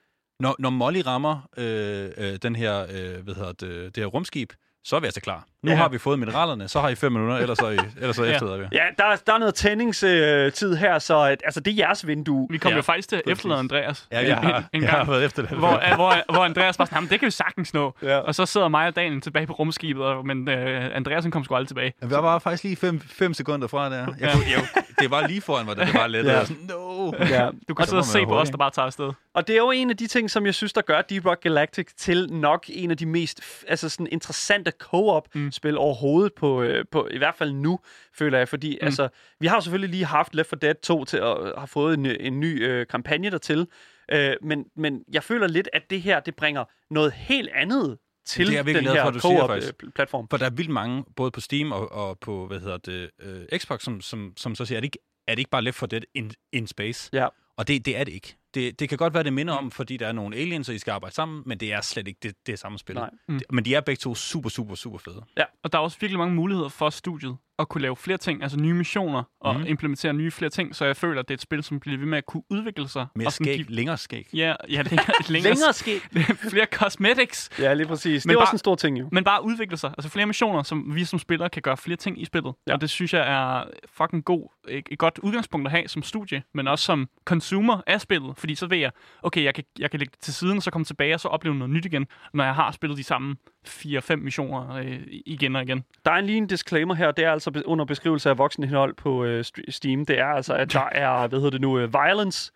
[0.41, 4.53] Når, når Molly rammer øh, øh, den her, øh, hvad hedder det, det her rumskib,
[4.85, 5.47] så er vi altså klar.
[5.65, 5.77] Nu Ja.
[5.77, 5.83] ja.
[5.83, 8.33] har vi fået mineralerne, så har I fem minutter, ellers så, I, ellers så Ja.
[8.33, 8.65] efterlader vi.
[8.73, 12.47] ja, der, er- der er noget tændingstid her, så at, altså, det er jeres vindue.
[12.51, 13.33] Vi kom Ja, jo faktisk til at præcis.
[13.39, 14.09] efterlade Andreas.
[14.13, 15.11] Ja, jeg har, en, en jeg har gang.
[15.11, 15.55] været efterladt.
[15.59, 17.95] Hvor, øh, hvor, hvor Andreas bare sådan, "Jamen, det kan vi sagtens nå.
[18.03, 18.19] Ja.
[18.19, 21.45] Og så sidder mig og Daniel tilbage på rumskibet, og, men øh, Andreas han kom
[21.45, 21.93] sgu aldrig tilbage.
[22.11, 23.97] Jeg var faktisk lige fem, fem sekunder fra der.
[23.97, 24.33] Jeg, Ja.
[24.33, 26.25] kunne, jeg, det var lige foran mig, da det var let.
[26.27, 26.33] Ja.
[26.33, 26.45] Ja.
[26.45, 27.13] Sådan, no.
[27.29, 27.49] Ja.
[27.69, 29.11] Du kan så sidde og se på os, der bare tager afsted.
[29.35, 31.43] Og det er jo en af de ting, som jeg synes, der gør Deep Rock
[31.43, 35.53] Galactic til nok en af de mest altså sådan interessante co-op-spil mm.
[35.77, 37.79] Overhovedet, på, øh, på, i hvert fald nu,
[38.15, 38.49] føler jeg.
[38.49, 38.87] Fordi mm.
[38.87, 39.09] altså,
[39.41, 42.41] vi har selvfølgelig lige haft Left 4 Dead 2 til at have fået en, en
[42.41, 43.67] ny øh, kampagne dertil.
[44.13, 48.47] Øh, men, men jeg føler lidt, at det her, det bringer noget helt andet til
[48.47, 50.29] Det er den her for, siger, co-op-platform.
[50.31, 53.59] For der er vildt mange, både på Steam og, og på, hvad hedder det, øh,
[53.59, 54.99] Xbox, som, som, som så siger, er det ikke,
[55.29, 57.11] er det ikke bare Left 4 Dead in, in space?
[57.13, 57.29] Ja.
[57.57, 58.37] Og det, det er det ikke.
[58.55, 60.79] Det, det kan godt være, det minder om, fordi der er nogle aliens, og I
[60.79, 62.95] skal arbejde sammen, men det er slet ikke det, det samme spil.
[62.97, 63.11] Nej.
[63.29, 63.41] Mm.
[63.51, 65.23] Men de er begge to super, super, super fede.
[65.65, 68.59] Og der er også virkelig mange muligheder for studiet at kunne lave flere ting, altså
[68.59, 69.67] nye missioner, og Mhm.
[69.67, 72.07] implementere nye flere ting, så jeg føler, at det er et spil, som bliver ved
[72.07, 73.07] med at kunne udvikle sig.
[73.17, 74.29] Mere og skæg, give- længere skæg.
[74.33, 76.01] Ja, ja længere, længere, Længere ske.
[76.51, 78.27] flere cosmetics, Ja, lige præcis.
[78.27, 79.09] Men det er bare- også en stor ting, jo.
[79.13, 79.91] men bare udvikle sig.
[79.99, 82.55] Altså flere missioner, som vi som spillere kan gøre flere ting i spillet.
[82.67, 82.71] Ja.
[82.71, 82.75] Ja.
[82.75, 86.43] Og det synes jeg er fucking god, et, et godt udgangspunkt at have som studie,
[86.55, 88.33] men også som consumer af spillet.
[88.45, 88.91] Fordi så ved jeg,
[89.23, 91.29] okay, jeg kan, jeg kan lægge det til siden, og så komme tilbage og så
[91.29, 93.37] opleve noget nyt igen, når jeg har spillet de samme
[93.69, 95.85] 4-5 missioner øh, igen og igen.
[96.05, 99.25] Der er en lige en disclaimer her, det er altså under beskrivelse af voksenindhold på
[99.25, 100.07] øh, st- Steam.
[100.07, 102.53] Det er altså, at der er, hvad hedder det nu, øh, violence.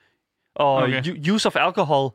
[0.55, 1.03] og Okay.
[1.33, 2.11] use of alcohol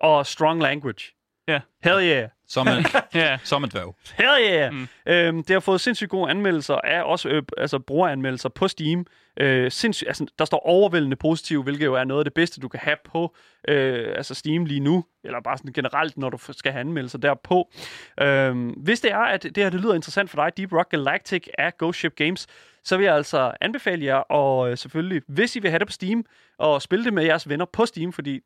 [0.00, 1.04] og strong language.
[1.48, 1.60] Ja.
[1.84, 2.28] Hell yeah.
[2.48, 2.84] Som en,
[3.14, 3.38] Ja.
[3.44, 3.96] som en dværg.
[4.18, 4.72] Hell yeah!
[4.72, 4.88] Mm.
[5.06, 9.06] Øhm, det har fået sindssygt gode anmeldelser af også øh, altså brugeranmeldelser på Steam.
[9.40, 12.68] Øh, sindssygt, altså, der står overvældende positiv, hvilket jo er noget af det bedste, du
[12.68, 13.36] kan have på
[13.68, 17.72] øh, altså Steam lige nu, eller bare sådan generelt, når du skal have anmeldelser derpå.
[18.20, 21.46] Øhm, hvis det er, at det her det lyder interessant for dig, Deep Rock Galactic
[21.58, 22.46] af Ghost Ship Games,
[22.84, 25.92] så vil jeg altså anbefale jer, og øh, selvfølgelig, hvis I vil have det på
[25.92, 26.24] Steam,
[26.58, 28.40] og spille det med jeres venner på Steam, fordi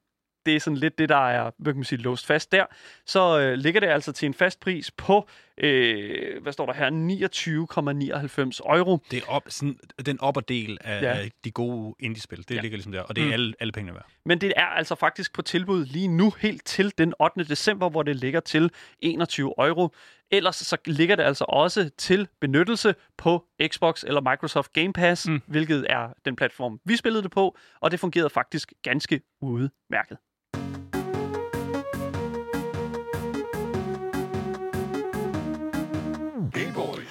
[0.46, 2.64] det er sådan lidt det, der er hvad kan man sige, låst fast der,
[3.06, 5.28] så øh, ligger det altså til en fast pris på,
[5.58, 8.98] øh, hvad står der her, 29,99 euro.
[9.10, 11.28] Det er op, sådan, den opperdel af, Ja.
[11.44, 12.38] de gode indie-spil.
[12.38, 12.60] Det Ja.
[12.60, 13.32] ligger ligesom der, og det er mm.
[13.32, 14.06] alle, alle pengene værd.
[14.24, 17.44] Men det er altså faktisk på tilbud lige nu, helt til den 8.
[17.44, 18.70] december, hvor det ligger til
[19.00, 19.88] 21 euro.
[20.30, 25.42] Ellers så ligger det altså også til benyttelse på Xbox eller Microsoft Game Pass, Mm.
[25.46, 30.18] hvilket er den platform, vi spillede det på, og det fungerede faktisk ganske udmærket.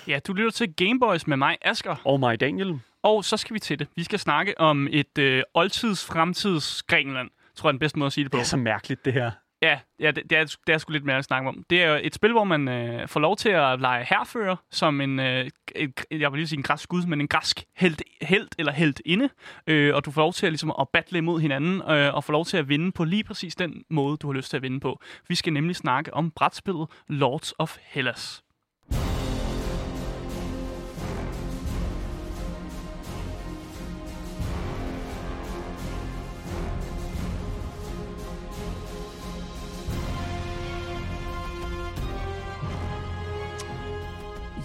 [0.07, 1.95] ja, du lytter til Gameboys med mig, Asker.
[2.05, 2.80] Og mig, Daniel.
[3.03, 3.88] Og så skal vi til det.
[3.95, 7.30] Vi skal snakke om et øh, oldtids fremtids Grækenland.
[7.55, 8.38] Tror jeg er den bedste måde at sige det på.
[8.38, 9.32] Det er så mærkeligt, det her.
[9.62, 11.66] Ja, ja det, det, er, det er sgu lidt mere at snakke om.
[11.70, 15.01] Det er jo et spil, hvor man øh, får lov til at lege herfører som
[15.01, 18.47] en, øh, en, jeg vil lige sige en græsk gud, men en græsk held, held
[18.58, 19.30] eller held inde.
[19.68, 22.32] Øh, og du får lov til at, ligesom, at battle imod hinanden, øh, og få
[22.32, 24.80] lov til at vinde på lige præcis den måde, du har lyst til at vinde
[24.80, 25.01] på.
[25.28, 28.47] Vi skal nemlig snakke om brætspillet Lords of Hellas.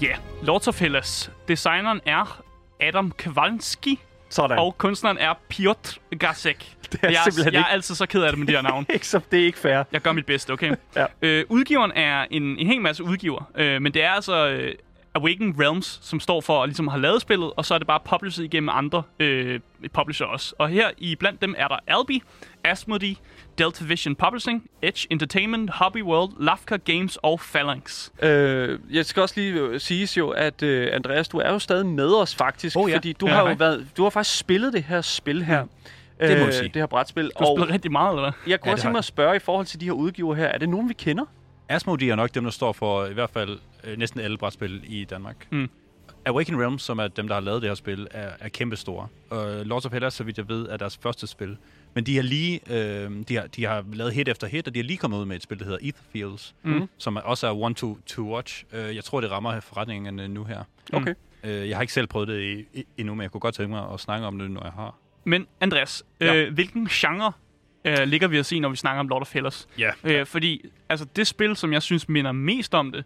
[0.02, 0.18] Ja, yeah.
[0.42, 1.30] Lords of Hellas.
[1.48, 2.42] Designeren er
[2.80, 4.58] Adam Kowalski, Sådan.
[4.58, 6.56] og kunstneren er Piotr Gacek.
[6.92, 8.62] det er jeg, simpelthen jeg er ikke, altid så ked af det med de her
[8.62, 8.86] navne.
[8.94, 9.82] ikke, så, det er ikke fair.
[9.92, 10.74] Jeg gør mit bedste, okay?
[10.96, 11.06] Ja.
[11.22, 14.74] øh, udgiveren er en, en hel masse udgiver, øh, men det er altså øh,
[15.14, 18.00] Awaken Realms, som står for at ligesom have lavet spillet, og så er det bare
[18.04, 19.60] published igennem andre øh,
[19.92, 20.54] publisher også.
[20.58, 22.22] Og her i blandt dem er der Albi,
[22.64, 23.14] Asmodee,
[23.58, 28.08] Delta Vision Publishing, Edge Entertainment, Hobby World, Lafka Games og Phalanx.
[28.22, 31.86] Øh, jeg skal også lige øh, siges jo, at øh, Andreas, du er jo stadig
[31.86, 32.96] med os faktisk, Oh ja.
[32.96, 35.66] fordi du Ja, har jo været, du har faktisk spillet det her spil her.
[36.20, 36.68] Det må øh, jeg sige.
[36.68, 37.24] Det her brætspil.
[37.24, 38.32] Du har Og spillet rigtig meget, eller hvad?
[38.46, 40.34] jeg kunne Ja, også tænke har mig at spørge i forhold til de her udgiver
[40.34, 41.24] her, er det nogen, vi kender?
[41.72, 45.04] Asmodee er nok dem, der står for i hvert fald øh, næsten alle brætspil i
[45.04, 45.46] Danmark.
[45.50, 45.70] Mm.
[46.26, 49.08] Awaken Realms, som er dem, der har lavet det her spil, er, er kæmpe store.
[49.30, 51.56] Og Lords of Hellas, så vidt jeg ved, er deres første spil.
[51.94, 54.78] Men de har lige øh, de har, de har lavet hit efter hit, og de
[54.78, 56.88] har lige kommet ud med et spil, der hedder Etherfields, Mm.
[56.98, 58.64] som er, også er one to, to watch.
[58.72, 60.64] Øh, jeg tror, det rammer forretningerne nu her.
[60.92, 61.14] Okay.
[61.44, 63.70] Øh, jeg har ikke selv prøvet det i, i, endnu, men jeg kunne godt tænke
[63.70, 64.94] mig at snakke om det, når jeg har.
[65.24, 66.34] Men Andreas, Ja.
[66.34, 67.32] øh, hvilken genre
[67.84, 69.68] øh, ligger vi os i, når vi snakker om Lord of Hellas?
[69.78, 69.90] Ja.
[70.04, 73.04] Øh, fordi altså, det spil, som jeg synes minder mest om det,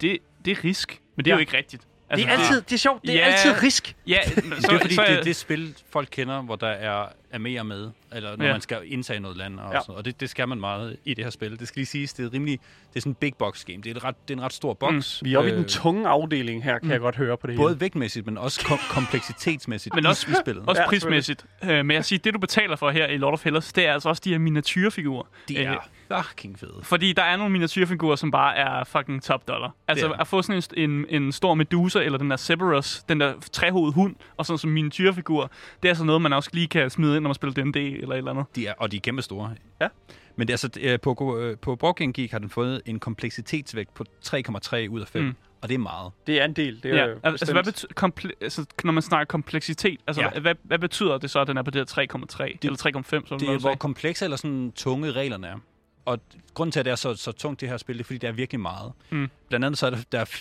[0.00, 1.00] det, det er risk.
[1.16, 1.36] Men det er Ja.
[1.36, 1.82] jo ikke rigtigt.
[1.82, 3.24] Det Altså, er altid, det er sjovt, det er Ja.
[3.24, 3.96] altid risk.
[4.06, 7.06] Ja, så, det er fordi, så, det er det spil, folk kender, hvor der er
[7.36, 8.52] arméer med, eller når Ja.
[8.52, 9.60] man skal indtage noget land.
[9.60, 9.80] Og, Ja.
[9.80, 11.58] sådan, og det, det skal man meget i det her spil.
[11.60, 12.60] Det skal lige siges, det er rimelig,
[12.90, 13.78] det er sådan en big box game.
[13.78, 15.20] Det er, et ret, det er en ret stor boks.
[15.24, 17.56] Vi er oppe i den Øh, tunge afdeling her, kan jeg godt høre på det
[17.56, 17.80] Både hele.
[17.80, 20.64] vægtmæssigt, men også kom- kompleksitetsmæssigt Men også- i spillet.
[20.66, 21.46] også Ja, prismæssigt.
[21.64, 23.92] Øh, men jeg siger, det du betaler for her i Lord of Hellas, det er
[23.92, 25.22] altså også de her miniatyrfigurer.
[25.48, 25.76] De Øh,
[26.10, 26.72] er fucking fede.
[26.82, 29.74] Fordi der er nogle miniatyrfigurer, som bare er fucking top dollar.
[29.88, 30.12] Altså er.
[30.12, 33.94] at få sådan en, en, en stor Medusa, eller den der Cerberus, den der trehovedet
[33.94, 35.42] hund, og sådan som miniatyrfigur,
[35.82, 38.14] det er altså noget, man også lige kan smide ind, når man spiller D&D eller
[38.14, 38.44] et eller andet.
[38.56, 39.54] De er, og de er kæmpe store.
[39.80, 39.88] Ja.
[40.36, 43.00] Men det er altså, øh, på, øh, på Board Game Geek har den fået en
[43.00, 45.22] kompleksitetsvægt på 3,3 ud af 5.
[45.24, 45.34] Mm.
[45.62, 46.12] Og det er meget.
[46.26, 49.02] Det er en del, det er Ja, jo altså, hvad betyder, komple- altså, når man
[49.02, 50.40] snakker kompleksitet, altså, Ja.
[50.40, 53.26] hvad, hvad betyder det så, at den er på det her 3,3 eller 3,5?
[53.28, 55.56] Som Det er, hvor komplekse eller sådan tunge reglerne er.
[56.04, 56.18] Og
[56.54, 58.28] grunden til, at det er så, så tungt, det her spil, det er, fordi der
[58.28, 58.92] er virkelig meget.
[59.10, 59.30] Mm.
[59.48, 60.40] Blandt andet så er der, der er,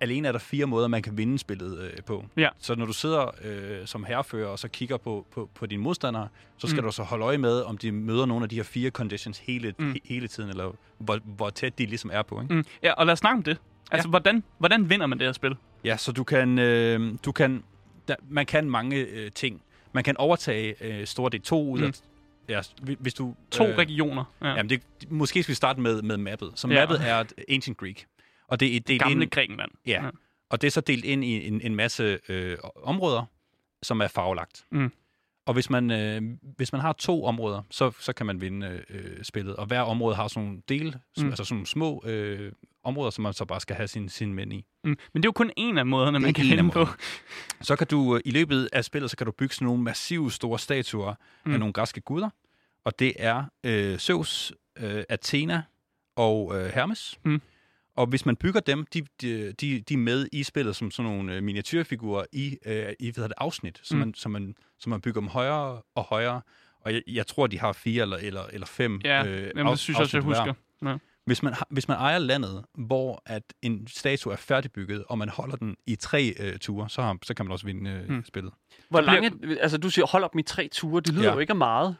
[0.00, 2.24] alene er der fire måder, man kan vinde spillet øh, på.
[2.36, 2.48] Ja.
[2.58, 6.28] Så når du sidder øh, som herrefører og så kigger på, på, på dine modstandere,
[6.58, 6.86] så skal Mm.
[6.86, 9.74] du så holde øje med, om de møder nogle af de her fire conditions hele,
[9.78, 9.92] Mm.
[9.92, 12.40] he, hele tiden, eller hvor, hvor tæt de ligesom er på.
[12.42, 12.54] Ikke?
[12.54, 12.64] Mm.
[12.82, 13.58] Ja, og lad os snakke om det.
[13.90, 14.10] Altså, ja.
[14.10, 15.56] hvordan, hvordan vinder man det her spil?
[15.84, 17.62] Ja, så du kan, øh, du kan
[18.08, 19.62] der, man kan mange øh, ting.
[19.92, 21.92] Man kan overtage øh, store del 2 ud af, Mm.
[22.48, 23.34] ja, hvi- hvis du...
[23.50, 24.24] To øh, regioner.
[24.42, 24.48] Ja.
[24.48, 26.52] Jamen, det, måske skal vi starte med, med mappet.
[26.54, 26.80] Så Ja.
[26.80, 28.06] mappet er Ancient Greek.
[28.48, 29.70] Og det er delt Gamle ind, Grækenland.
[29.86, 30.10] ja,
[30.50, 33.24] og det er så delt ind i en, en masse øh, områder,
[33.82, 34.64] som er farvelagt.
[34.70, 34.92] Mm.
[35.46, 36.22] Og hvis man, øh,
[36.56, 39.56] hvis man har to områder, så, så kan man vinde øh, spillet.
[39.56, 41.26] Og hver område har sådan nogle dele, Mm.
[41.28, 42.52] altså sådan nogle små øh,
[42.84, 44.64] områder, som man så bare skal have sin, sin mænd i.
[44.84, 44.90] Mm.
[44.90, 46.86] Men det er jo kun en af måderne, man kan vinde på.
[47.60, 50.32] Så kan du øh, i løbet af spillet, så kan du bygge sådan nogle massive
[50.32, 51.14] store statuer.
[51.46, 51.52] Mm.
[51.52, 52.30] af nogle græske guder.
[52.84, 55.62] og det er øh, Zeus, øh, Athena
[56.16, 57.18] og øh, Hermes.
[57.24, 57.40] Mm.
[57.98, 61.34] Og hvis man bygger dem, de, de, de, er med i spillet som sådan nogle
[61.34, 63.98] øh, miniatyrfigurer i, øh, i hvad det, afsnit, så, Mm.
[64.00, 66.40] man, så, man, så man bygger dem højere og højere.
[66.80, 69.78] Og jeg, jeg tror, de har fire eller, eller, eller fem Ja, øh, Jamen, det
[69.78, 70.52] synes jeg også, jeg afsnit hver.
[70.82, 70.98] husker.
[71.26, 75.56] Hvis man, hvis man ejer landet, hvor at en statue er færdigbygget, og man holder
[75.56, 78.14] den i tre øh, ture, så, har, så kan man også vinde øh, Mm.
[78.14, 78.24] mm.
[78.24, 78.52] spillet.
[78.90, 79.32] Hvor lange...
[79.60, 81.00] Altså, du siger, hold op med tre ture.
[81.00, 81.32] Det lyder Ja.
[81.34, 81.96] jo ikke af meget.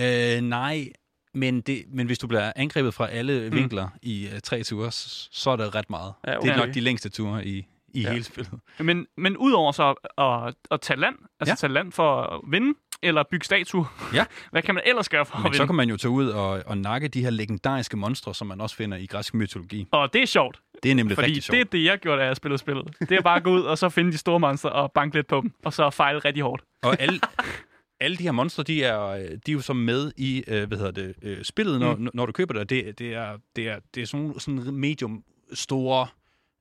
[0.00, 0.88] Øh, nej,
[1.34, 3.46] men, det, men hvis du bliver angrebet fra alle Mm.
[3.46, 3.56] mm.
[3.56, 6.12] vinkler i øh, tre ture, så, er det ret meget.
[6.26, 6.66] Ja, Det er okay.
[6.66, 8.10] nok de længste ture i, i Ja.
[8.12, 8.52] hele spillet.
[8.80, 11.54] Men, men udover så at, at tage land, altså Ja.
[11.56, 14.24] tage land for at vinde, eller bygge statuer, Ja.
[14.52, 15.56] hvad kan man ellers gøre for at Men vinde?
[15.56, 18.60] så kan man jo tage ud og, og nakke de her legendariske monstre, som man
[18.60, 19.86] også finder i græsk mytologi.
[19.92, 21.54] Og det er sjovt, Det er nemlig fordi rigtig sjovt.
[21.54, 22.94] det er det, jeg gjorde, da jeg spillede spillet.
[23.00, 25.26] Det er bare at gå ud og så finde de store monster og banke lidt
[25.26, 26.62] på dem, og så fejle rigtig hårdt.
[26.82, 27.20] Og alle,
[28.00, 30.78] alle de her monstre, de er, øh, de er jo så med i øh, hvad
[30.78, 32.08] hedder det, øh, spillet, når, Mm.
[32.14, 32.70] når du køber det.
[32.70, 36.06] Det, det, er, det, er, det er sådan, sådan medium store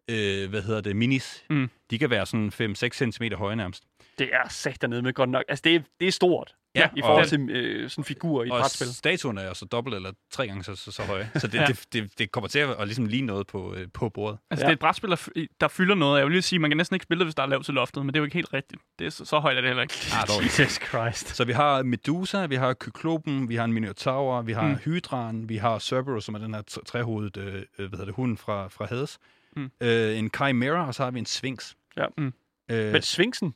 [0.10, 1.44] øh, hvad hedder det, minis.
[1.50, 1.70] Mm.
[1.90, 3.84] De kan være sådan 5-6 cm høje nærmest.
[4.20, 5.44] Det er sagt dernede med godt nok.
[5.48, 8.47] Altså, det er, det er stort Ja, i og- forhold til øh, sådan figurer i
[8.47, 8.88] et Og brætspil.
[8.93, 11.32] statuen er så dobbelt eller tre gange så, så, så høje.
[11.36, 11.61] Så det, Ja.
[11.61, 11.67] ja.
[11.67, 14.39] det, det, det kommer til at, at ligesom ligne noget på, øh, på bordet.
[14.51, 14.67] Altså, Ja.
[14.67, 14.70] ja.
[14.70, 16.17] det er et brætspil, der, f- der fylder noget.
[16.20, 17.74] Jeg vil lige sige, man kan næsten ikke spille det, hvis der er lavt til
[17.74, 18.82] loftet, men det er jo ikke helt rigtigt.
[18.99, 19.93] Det er så, så højt er det heller ikke.
[20.22, 20.43] Ah, dog.
[20.43, 21.36] Jesus Christ.
[21.36, 24.76] Så vi har Medusa, vi har Kyklopen, vi har en Minotaur, vi har Mm.
[24.76, 28.38] Hydran, vi har Cerberus, som er den her trehovedet øh, øh, hvad hedder det, hund
[28.38, 29.17] fra, fra Hades.
[29.55, 29.72] Mm.
[29.82, 31.74] Øh, en Chimera, og så har vi en Sphinx.
[31.97, 32.05] Ja.
[32.17, 32.34] Mm.
[32.72, 33.53] Øh, Men Sphinxen,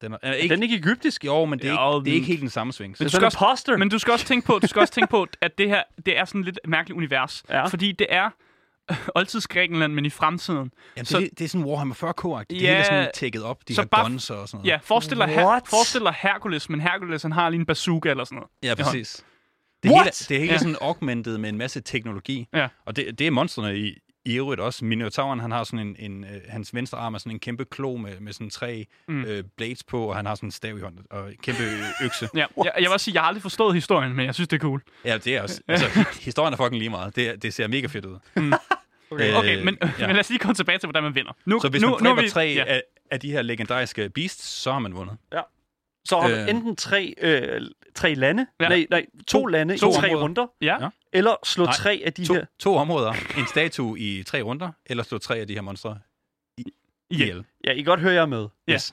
[0.00, 1.24] den er, er er ikke, den ikke egyptisk?
[1.24, 2.98] Jo, men det er, Jo, ikke, det er den- ikke helt den samme Sphinx.
[3.00, 3.76] Men du er skal det imposter.
[3.76, 6.18] Men du skal også tænke på, du skal også tænke på at det her det
[6.18, 7.44] er sådan lidt mærkeligt univers.
[7.50, 7.66] Ja.
[7.66, 8.30] Fordi det er
[9.14, 10.70] oldtids Grækenland, men i fremtiden.
[10.96, 12.44] Jamen, så- det, det er sådan Warhammer 40K-agtigt.
[12.50, 14.70] Det Ja, hele er sådan tækket op, de så her bare- guns og sådan noget.
[14.72, 18.24] Ja, forestil dig, her, forestil dig Hercules, men Hercules han har lige en bazooka eller
[18.24, 18.78] sådan noget.
[18.78, 19.24] Ja, præcis.
[19.82, 20.58] Det hele, det er hele Ja.
[20.58, 22.48] sådan augmented med en masse teknologi.
[22.54, 22.68] Ja.
[22.86, 23.98] Og det, det er monstrene i,
[24.30, 24.84] i øvrigt også.
[24.84, 27.96] Minotauren, han har sådan en, en øh, hans venstre arm er sådan en kæmpe klo
[27.96, 29.14] med, med sådan tre Mm.
[29.14, 29.24] mm.
[29.24, 31.62] øh, blades på, og han har sådan en stav i hånden og en kæmpe
[32.04, 32.28] økse.
[32.34, 34.56] Ja, jeg, jeg vil også sige, jeg har aldrig forstået historien, men jeg synes, det
[34.56, 34.82] er cool.
[35.04, 35.60] Ja, det er også.
[35.68, 37.16] Altså, hi- historien er fucking lige meget.
[37.16, 38.18] Det, det ser mega fedt ud.
[39.10, 39.30] Okay.
[39.30, 40.06] Øh, Okay, men, ja.
[40.06, 41.32] men lad os lige komme tilbage til, hvordan man vinder.
[41.46, 42.64] Nu, Så hvis nu, man nu er dræber vi, tre ja.
[42.66, 45.16] af, af de her legendariske beasts, så har man vundet.
[46.04, 46.48] Så har du Øh.
[46.48, 47.60] enten tre, øh,
[47.94, 48.68] tre lande, Ja.
[48.68, 50.22] nej, nej, to, To- lande to i tre områder.
[50.22, 50.76] runder, Ja.
[51.12, 51.18] Ja.
[51.18, 52.44] eller slå Nej, tre af de To, her.
[52.58, 53.12] to områder.
[53.38, 55.98] En statue i tre runder, eller slå tre af de her monstre
[56.58, 56.72] Igen.
[57.10, 57.44] ihjel.
[57.64, 58.48] Ja, I godt høre, jeg med.
[58.68, 58.72] Ja.
[58.72, 58.92] Yes.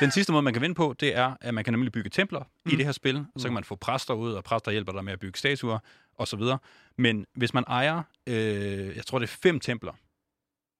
[0.00, 2.40] Den sidste måde, man kan vinde på, det er, at man kan nemlig bygge templer
[2.66, 2.72] mm.
[2.72, 3.24] i det her spil.
[3.36, 5.78] Så kan man få præster ud, og præster hjælper dig med at bygge statuer,
[6.14, 6.58] og så videre.
[6.98, 9.92] Men hvis man ejer, øh, jeg tror det er fem templer.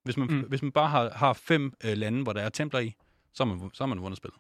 [0.05, 0.35] Hvis man, Mm.
[0.35, 0.41] mm.
[0.49, 2.95] hvis man bare har, har fem øh, lande, hvor der er templer i,
[3.35, 4.39] så har man, så har man vundet spillet.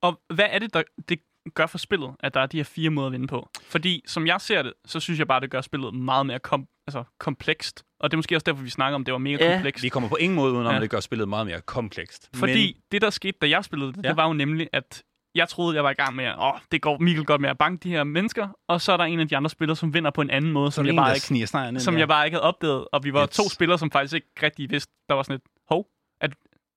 [0.00, 1.20] Og hvad er det, der det
[1.54, 3.48] gør for spillet, at der er de her fire måder at vinde på?
[3.62, 6.66] Fordi som jeg ser det, så synes jeg bare, det gør spillet meget mere kom,
[6.86, 7.84] altså, komplekst.
[8.00, 9.52] Og det er måske også derfor, vi snakker om, det var mega Ja.
[9.54, 9.82] komplekst.
[9.84, 10.70] Vi kommer på ingen måde udenom, Ja.
[10.70, 10.76] ja.
[10.76, 12.30] at det gør spillet meget mere komplekst.
[12.36, 14.02] Fordi det, der skete, da jeg spillede det, ja.
[14.04, 14.08] Ja.
[14.08, 15.02] det var jo nemlig, at
[15.34, 17.58] jeg troede, jeg var i gang med, at åh, det går Mikkel godt med at
[17.58, 20.10] banke de her mennesker, og så er der en af de andre spillere, som vinder
[20.10, 21.98] på en anden måde, som, jeg bare ikke, ind som der.
[22.00, 22.86] jeg bare ikke havde opdaget.
[22.92, 23.36] Og vi var Yes.
[23.36, 25.86] to spillere, som faktisk ikke rigtig vidste, der var sådan et, hov,
[26.20, 26.34] at,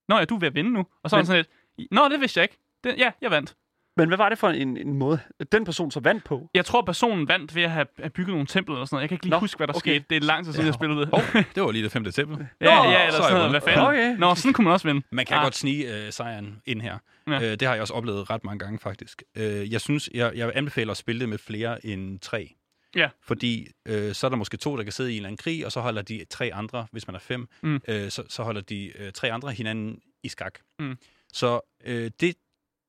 [0.10, 0.86] nå ja, du er ved at vinde nu.
[1.04, 1.46] Og så var Men- sådan
[1.78, 2.58] et, nå, det vidste jeg ikke.
[2.84, 3.56] Det, ja, jeg vandt.
[3.98, 5.20] Men hvad var det for en, en måde,
[5.52, 6.50] den person så vandt på?
[6.54, 9.02] Jeg tror, personen vandt ved at have, have bygget nogle templer eller sådan noget.
[9.02, 9.80] Jeg kan ikke lige Nå, huske, hvad der okay.
[9.80, 10.06] skete.
[10.10, 10.68] Det er lang tid siden, Ja.
[10.68, 11.10] jeg spillede det.
[11.10, 11.22] Hov,
[11.56, 12.48] det var lige det femte tempel.
[12.62, 13.50] Ja, Nå, ja, eller så er sådan noget.
[13.52, 13.86] Hvad fanden?
[13.88, 14.16] Okay.
[14.18, 15.02] Nå, sådan kunne man også vinde.
[15.12, 15.44] Man kan Ah.
[15.44, 16.98] godt snige øh, sejren ind her.
[17.28, 17.34] Ja.
[17.34, 17.42] Ja.
[17.52, 19.24] Øh, det har jeg også oplevet ret mange gange, faktisk.
[19.38, 22.56] Øh, jeg synes, jeg, jeg anbefaler at spille det med flere end tre.
[22.96, 23.10] Ja.
[23.24, 25.66] Fordi øh, så er der måske to, der kan sidde i en eller anden krig,
[25.66, 27.82] og så holder de tre andre, hvis man er fem, Mm.
[27.88, 30.60] øh, så, så holder de øh, tre andre hinanden i skak.
[30.80, 30.98] Mm.
[31.34, 32.36] Så øh, det,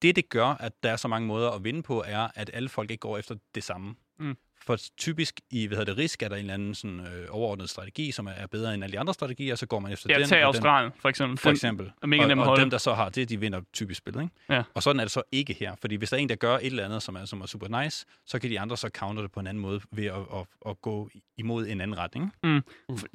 [0.05, 2.69] det, det gør, at der er så mange måder at vinde på, er, at alle
[2.69, 3.95] folk ikke går efter det samme.
[4.19, 4.37] Mm.
[4.67, 7.71] For typisk i hvad hedder det, risk er der en eller anden sådan, øh, overordnet
[7.71, 10.19] strategi, som er, er bedre end alle de andre strategier, så går man efter Ja,
[10.19, 10.29] den.
[10.29, 11.39] tag og den, Australien, for eksempel.
[11.39, 11.91] for Den- eksempel.
[12.07, 12.61] mega og, at og holde.
[12.63, 14.23] dem, der så har det, de vinder typisk spillet.
[14.23, 14.35] Ikke?
[14.51, 14.63] Ja.
[14.75, 15.75] Og sådan er det så ikke her.
[15.81, 17.83] Fordi hvis der er en, der gør et eller andet, som er, som er super
[17.83, 20.47] nice, så kan de andre så counter det på en anden måde ved at, at,
[20.67, 22.33] at gå imod en anden retning.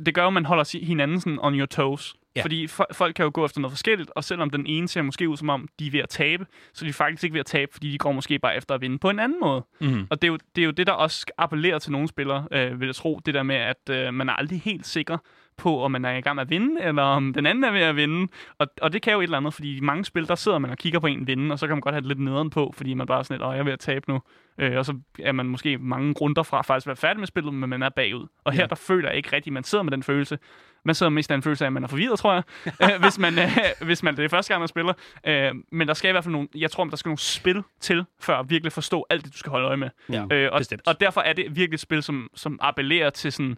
[0.06, 2.16] det gør jo, at man holder hinanden sådan on your toes.
[2.36, 2.42] Ja.
[2.44, 5.30] Fordi fo- folk kan jo gå efter noget forskelligt, og selvom den ene ser måske
[5.30, 7.46] ud som om, de er ved at tabe, så er de faktisk ikke ved at
[7.46, 9.66] tabe, fordi de går måske bare efter at vinde på en anden måde.
[9.82, 10.08] Mm.
[10.10, 12.80] Og det er jo det, er jo det der også appellerer til nogle spillere, øh,
[12.80, 13.20] vil jeg tro.
[13.26, 15.18] Det der med, at øh, man er aldrig helt sikker
[15.60, 17.82] på, om man er i gang med at vinde, eller om den anden er ved
[17.82, 18.28] at vinde.
[18.58, 20.72] Og, og det kan jo et eller andet, fordi i mange spil, der sidder man
[20.72, 22.74] og kigger på en vinde, og så kan man godt have det lidt nederen på,
[22.78, 24.22] fordi man bare er sådan lidt, åh, jeg er ved at tabe nu.
[24.58, 24.94] Øh, og så
[25.24, 27.90] er man måske mange runder fra faktisk at være færdig med spillet, men man er
[27.90, 28.28] bagud.
[28.44, 28.68] Og her, Ja.
[28.68, 30.40] der føler jeg ikke rigtigt, man sidder med den følelse.
[30.86, 32.44] man sidder mest af en følelse af, at man er forvirret, tror jeg,
[32.84, 34.94] øh, hvis, man, øh, hvis man det er første gang, man spiller.
[35.28, 38.06] Øh, men der skal i hvert fald nogle, jeg tror, der skal nogle spil til,
[38.22, 39.90] før at virkelig forstå alt det, du skal holde øje med.
[40.12, 40.82] Ja, Øh, og, bestemt.
[40.88, 43.58] og derfor er det virkelig et spil, som, som appellerer til sådan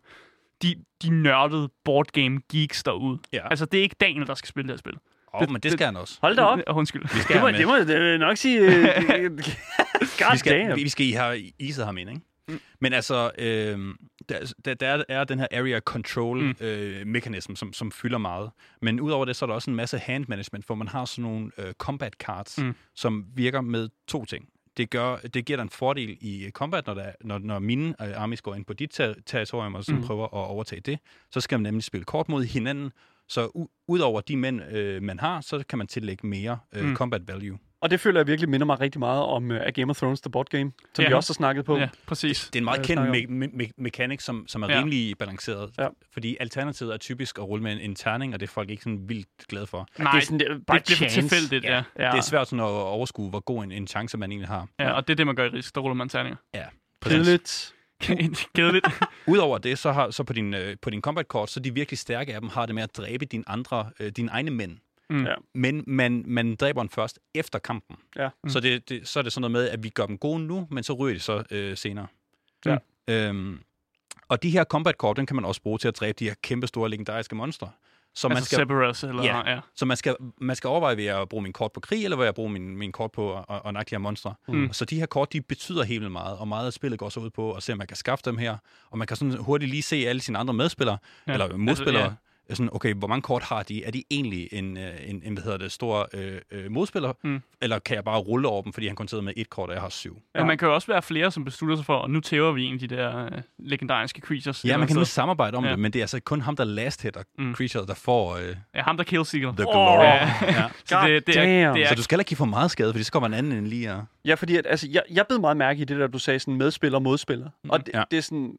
[0.63, 3.19] de, de nørdede boardgame geeks derude.
[3.33, 3.49] Ja.
[3.49, 4.93] Altså, det er ikke Daniel, der skal spille det her spil.
[5.33, 6.17] Oh, men det skal han også.
[6.21, 6.59] Hold da op.
[6.67, 7.01] Undskyld.
[7.13, 8.59] Vi skal Det må, det må jeg nok sige.
[9.17, 9.31] øh,
[10.19, 10.75] God vi skal, damn.
[10.75, 12.21] vi, vi skal I have iset ham ind, ikke?
[12.47, 12.59] Mm.
[12.79, 13.95] Men altså, øh,
[14.29, 16.55] der, der, der er den her area control mm.
[16.59, 18.49] øh, mekanism, som, som fylder meget.
[18.81, 21.21] Men udover det, så er der også en masse hand management, hvor man har sådan
[21.23, 22.75] nogle øh, combat cards, mm.
[22.95, 24.45] som virker med to ting.
[24.77, 27.87] Det, gør, det giver dig en fordel i øh, combat, når, der, når, når mine
[28.01, 30.07] øh, armies går ind på dit ter- territorium og sådan Mm.
[30.07, 30.99] prøver at overtage det.
[31.31, 32.91] Så skal man nemlig spille kort mod hinanden.
[33.27, 36.95] Så udover de mænd, øh, man har, så kan man tillægge mere øh, mm.
[36.95, 37.57] combat value.
[37.81, 40.31] Og det føler jeg virkelig minder mig rigtig meget om uh, Game of Thrones, The
[40.31, 41.09] Board Game, som Ja.
[41.09, 41.77] vi også har snakket på.
[41.77, 42.45] Ja, præcis.
[42.53, 44.79] Det er en meget Øh, kendt me- me- me- mekanik, som, som er Ja.
[44.79, 45.71] rimelig balanceret.
[45.79, 45.87] Ja.
[46.13, 48.83] Fordi alternativet er typisk at rulle med en, en terning, og det er folk ikke
[48.83, 49.87] sådan vildt glade for.
[49.99, 51.21] Nej, det er sådan, det er bare det for chance.
[51.21, 51.75] tilfældigt, ja.
[51.99, 52.11] Ja.
[52.11, 54.67] Det er svært sådan at overskue, hvor god en, en chance man egentlig har.
[54.79, 54.91] ja.
[54.91, 55.75] Og det er det, man gør i risk.
[55.75, 56.37] Der ruller man terninger.
[56.53, 56.63] Ja,
[57.01, 57.73] Kedeligt.
[58.55, 58.85] Kedeligt.
[59.27, 61.97] Udover det, så har så på din, øh, på din combat kort, så de virkelig
[61.99, 64.77] stærke af dem har det med at dræbe dine andre, øh, dine egne mænd.
[65.11, 65.25] Mm.
[65.25, 65.33] Ja.
[65.53, 67.95] Men man, man dræber dem først efter kampen.
[68.15, 68.29] Ja.
[68.43, 68.49] Mm.
[68.49, 70.67] Så, det, det, så er det sådan noget med, at vi gør dem gode nu,
[70.71, 72.07] men så ryger de så øh, senere.
[72.65, 72.77] Ja.
[73.07, 73.59] Øhm,
[74.27, 76.33] og de her combat kort, den kan man også bruge til at dræbe de her
[76.43, 77.69] kæmpe store legendariske monstre.
[78.15, 79.23] Så man altså skal, Cerberus, eller...
[79.23, 79.51] Ja.
[79.51, 79.59] ja.
[79.75, 82.23] Så man skal, man skal overveje, vil jeg bruge min kort på krig, eller vil
[82.23, 84.33] jeg bruge min, min kort på at, at, at nakke de her monstre.
[84.47, 84.73] Mm.
[84.73, 87.19] Så de her kort, de betyder helt vildt meget, og meget af spillet går så
[87.19, 88.57] ud på at se, om man kan skaffe dem her.
[88.89, 90.97] Og man kan sådan hurtigt lige se alle sine andre medspillere,
[91.27, 91.31] Ja.
[91.31, 91.43] ja.
[91.43, 92.03] eller modspillere.
[92.03, 93.83] Altså, Altså, sådan, okay, hvor mange kort har de?
[93.83, 97.13] Er de egentlig en, øh, en, en hvad hedder det, stor øh, øh, modspiller?
[97.23, 97.41] Mm.
[97.61, 99.75] Eller kan jeg bare rulle over dem, fordi han kun sidder med et kort, og
[99.75, 100.21] jeg har syv?
[100.35, 100.39] Ja.
[100.39, 102.63] Men man kan jo også være flere, som beslutter sig for, og nu tæver vi
[102.65, 104.65] en af de der øh, legendariske creatures.
[104.65, 105.69] Ja, man kan nu samarbejde om Ja.
[105.69, 105.71] ja.
[105.75, 107.55] det, men det er altså kun ham, der last hitter Mm.
[107.55, 109.51] creature, der får øh, Ja, ham der killseeker.
[109.51, 109.73] the Åh.
[109.73, 110.03] glory.
[110.03, 110.29] Ja.
[110.41, 110.69] ja.
[110.85, 111.75] Så det, det, er, damn.
[111.75, 113.51] det er, Så du skal ikke give for meget skade, fordi så kommer en anden
[113.51, 114.05] end lige og...
[114.25, 116.55] Ja, fordi at, altså, jeg, jeg bed meget mærke i det der, du sagde, sådan
[116.55, 117.49] medspiller og modspiller.
[117.63, 118.03] Mm, og det, ja.
[118.11, 118.57] det, er sådan,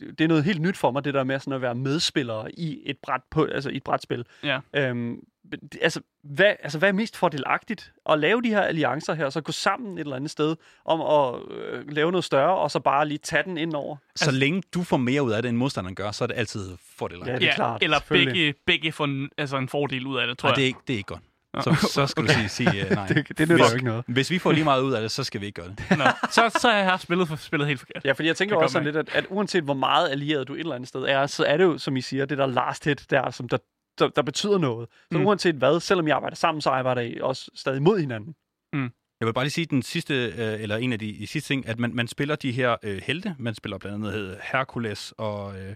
[0.00, 2.78] det er noget helt nyt for mig, det der med sådan at være medspiller i
[2.84, 4.26] et bræt på, altså i et brætspil.
[4.42, 4.60] ja.
[4.76, 5.20] Øhm,
[5.82, 7.92] altså, hvad, altså, hvad er mest fordelagtigt?
[8.10, 11.00] At lave de her alliancer her, og så gå sammen et eller andet sted om
[11.00, 13.96] at øh, lave noget større, og så bare lige tage den ind over?
[14.16, 16.76] Så længe du får mere ud af det, end modstanderen gør, så er det altid
[16.96, 17.32] fordelagtigt.
[17.32, 20.26] Ja, det er ja, klart, Eller begge, begge får en, altså en fordel ud af
[20.26, 20.56] det, tror Nej, jeg.
[20.56, 21.22] det er ikke, det er ikke godt.
[21.62, 22.34] Så, så skal okay.
[22.34, 23.06] du sige, sige uh, nej.
[23.08, 24.04] Det, det nytter hvis, jo ikke noget.
[24.08, 25.98] Hvis vi får lige meget ud af det, så skal vi ikke gøre det.
[25.98, 28.04] Nå, så, så har jeg haft spillet, spillet helt forkert.
[28.04, 30.54] Ja, fordi jeg tænker Det også sådan lidt, at, at uanset hvor meget allieret du
[30.54, 32.84] et eller andet sted er, så er det jo, som I siger, det der last
[32.84, 33.58] hit der, som der,
[33.98, 34.88] der, der betyder noget.
[34.90, 35.20] Så Mm.
[35.20, 35.26] mm.
[35.26, 38.34] uanset hvad, selvom I arbejder sammen, så arbejder I også stadig mod hinanden.
[39.20, 41.68] Jeg vil bare lige sige den sidste, øh, eller en af de, de sidste ting,
[41.68, 43.34] at man, man spiller de her øh, helte.
[43.38, 45.74] Man spiller blandt andet Hercules og øh,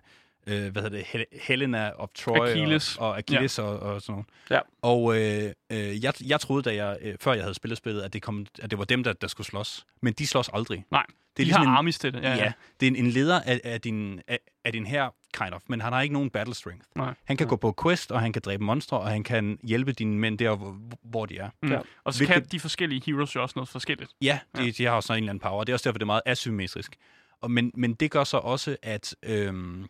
[0.49, 2.97] øh, hvad hedder det, Hel- Helena of Troy Achilles.
[2.97, 3.63] og, og Achilles ja.
[3.63, 4.27] og, og sådan noget.
[4.51, 4.61] Ja.
[4.83, 8.13] Og øh, øh, jeg, jeg troede, da jeg, øh, før jeg havde spillet spillet, at
[8.13, 9.87] det, kom, at det var dem, der, der skulle slås.
[10.03, 10.85] Men de slås aldrig.
[10.91, 12.23] Nej, det er de ligesom har en, armies til det.
[12.23, 12.45] Ja, Ja, ja.
[12.45, 12.53] ja.
[12.81, 15.81] det er en, en leder af, af, din, af, af din her kind of, men
[15.81, 16.87] han har ikke nogen battle strength.
[16.97, 17.15] Nej.
[17.25, 20.19] Han kan gå på quest, og han kan dræbe monstre, og han kan hjælpe dine
[20.19, 21.51] mænd der, hvor, hvor de er.
[21.63, 21.71] Mm.
[21.73, 21.79] Ja.
[22.05, 24.11] Og så Hvilket- kan de forskellige heroes jo også noget forskelligt.
[24.23, 25.65] Ja, de, de har også en eller anden power.
[25.65, 26.97] Det er også derfor, det er meget asymmetrisk.
[27.41, 29.87] Og, men, men det gør så også, at, øhm,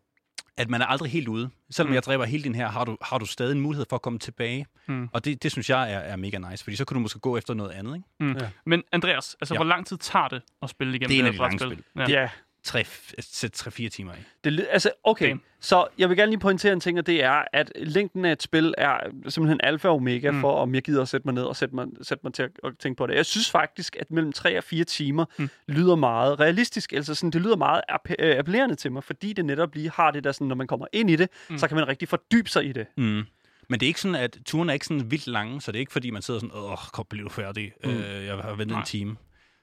[0.59, 1.51] at man er aldrig helt ude.
[1.71, 1.95] Selvom Mm.
[1.95, 4.19] jeg dræber hele din her, har du, har du stadig en mulighed for at komme
[4.19, 4.67] tilbage.
[4.89, 5.09] Mm.
[5.13, 7.37] Og det, det synes jeg er, er mega nice, fordi så kan du måske gå
[7.37, 7.95] efter noget andet.
[7.97, 8.07] Ikke?
[8.21, 8.33] Mm.
[8.41, 8.49] Ja.
[8.67, 9.59] Men Andreas, altså Ja.
[9.59, 11.59] hvor lang tid tager det at spille igennem Det er en her af de lange
[11.59, 11.85] brætspil?
[11.97, 12.13] spil.
[12.15, 12.21] Ja.
[12.23, 12.29] Ja,
[12.67, 14.25] 3-4 timer af.
[14.45, 15.29] det, altså, okay.
[15.29, 15.41] Damn.
[15.61, 18.43] Så jeg vil gerne lige pointere en ting, og det er, at længden af et
[18.43, 18.97] spil er
[19.29, 20.41] simpelthen alfa og omega Mm.
[20.41, 22.51] for, om jeg gider at sætte mig ned og sætte mig, sætte mig til at,
[22.65, 23.15] at tænke på det.
[23.15, 25.49] Jeg synes faktisk, at mellem 3 og 4 timer Mm.
[25.69, 26.93] lyder meget realistisk.
[26.93, 30.11] Altså sådan, det lyder meget appe- øh, appellerende til mig, fordi det netop lige har
[30.11, 31.59] det der sådan, når man kommer ind i det, Mm.
[31.59, 32.87] så kan man rigtig fordybe sig i det.
[32.97, 33.23] Mm.
[33.71, 35.81] Men det er ikke sådan, at turen er ikke sådan vildt lange, så det er
[35.81, 37.73] ikke fordi, man sidder sådan, åh, kom, bliv færdig.
[37.85, 37.91] Mm.
[37.91, 38.81] Øh, jeg har ventet Nej.
[38.81, 39.17] en time.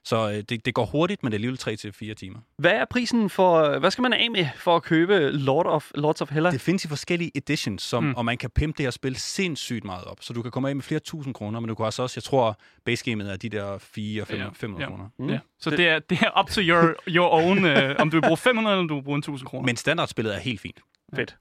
[0.07, 2.39] Så øh, det, det går hurtigt, men det er alligevel 3-4 timer.
[2.57, 6.21] Hvad er prisen for, hvad skal man af med for at købe Lord of, Lords
[6.21, 6.51] of Hella?
[6.51, 8.09] Det findes i forskellige editions, som, Mm.
[8.09, 8.15] mm.
[8.15, 10.17] og man kan pimpe det her spil sindssygt meget op.
[10.21, 12.23] Så du kan komme af med flere tusind kroner, men du kan altså også, jeg
[12.23, 14.89] tror, basegamet er de der 4 5 Ja, 500 ja.
[14.89, 15.09] kroner.
[15.19, 15.29] Mm.
[15.29, 15.39] Ja.
[15.59, 18.37] Så det er, det er up to your, your own, øh, om du vil bruge
[18.37, 19.65] 500 eller du vil bruge 1000 kroner.
[19.65, 20.79] Men standardspillet er helt fint.
[21.15, 21.35] Fedt.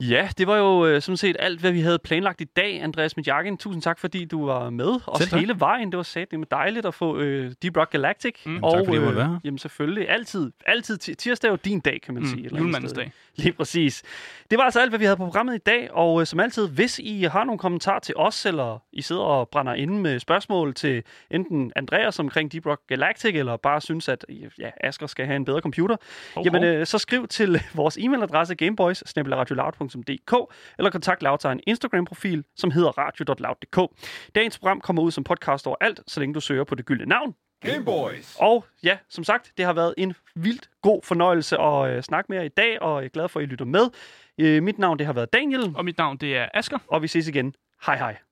[0.00, 3.16] Ja, det var jo øh, sådan set alt, hvad vi havde planlagt i dag, Andreas
[3.16, 3.56] Midjakken.
[3.58, 5.00] Tusind tak, fordi du var med.
[5.06, 5.40] Også tak.
[5.40, 5.90] hele vejen.
[5.92, 8.34] Det var sat med dejligt at få øh, Deep Rock Galactic.
[8.46, 8.62] Mm.
[8.62, 9.40] Og, Tak, fordi måtte være.
[9.44, 10.10] Jamen selvfølgelig.
[10.10, 10.50] Altid.
[10.66, 12.48] altid ti- tirsdag er jo din dag, kan man Mm, sige.
[12.58, 13.12] julemandens dag.
[13.36, 14.02] Lige præcis.
[14.50, 15.88] Det var altså alt, hvad vi havde på programmet i dag.
[15.92, 19.48] Og øh, som altid, hvis I har nogle kommentarer til os, eller I sidder og
[19.48, 24.24] brænder inde med spørgsmål til enten Andreas omkring Deep Rock Galactic, eller bare synes, at
[24.58, 25.96] ja, Asger skal have en bedre computer,
[26.34, 29.02] Hov, Jamen, øh, så skriv til vores e-mailadresse gameboys
[30.78, 33.96] eller kontakt Loud en Instagram-profil, som hedder radio.loud.dk.
[34.34, 37.34] Dagens program kommer ud som podcast overalt, så længe du søger på det gyldne navn.
[37.60, 38.36] Gameboys.
[38.40, 42.38] Og ja, som sagt, det har været en vildt god fornøjelse at øh, snakke med
[42.38, 43.90] jer i dag, og jeg er glad for, at I lytter med.
[44.38, 46.78] Øh, mit navn det har været Daniel, Og mit navn, det er Asker.
[46.88, 47.54] og vi ses igen.
[47.86, 48.31] Hej hej.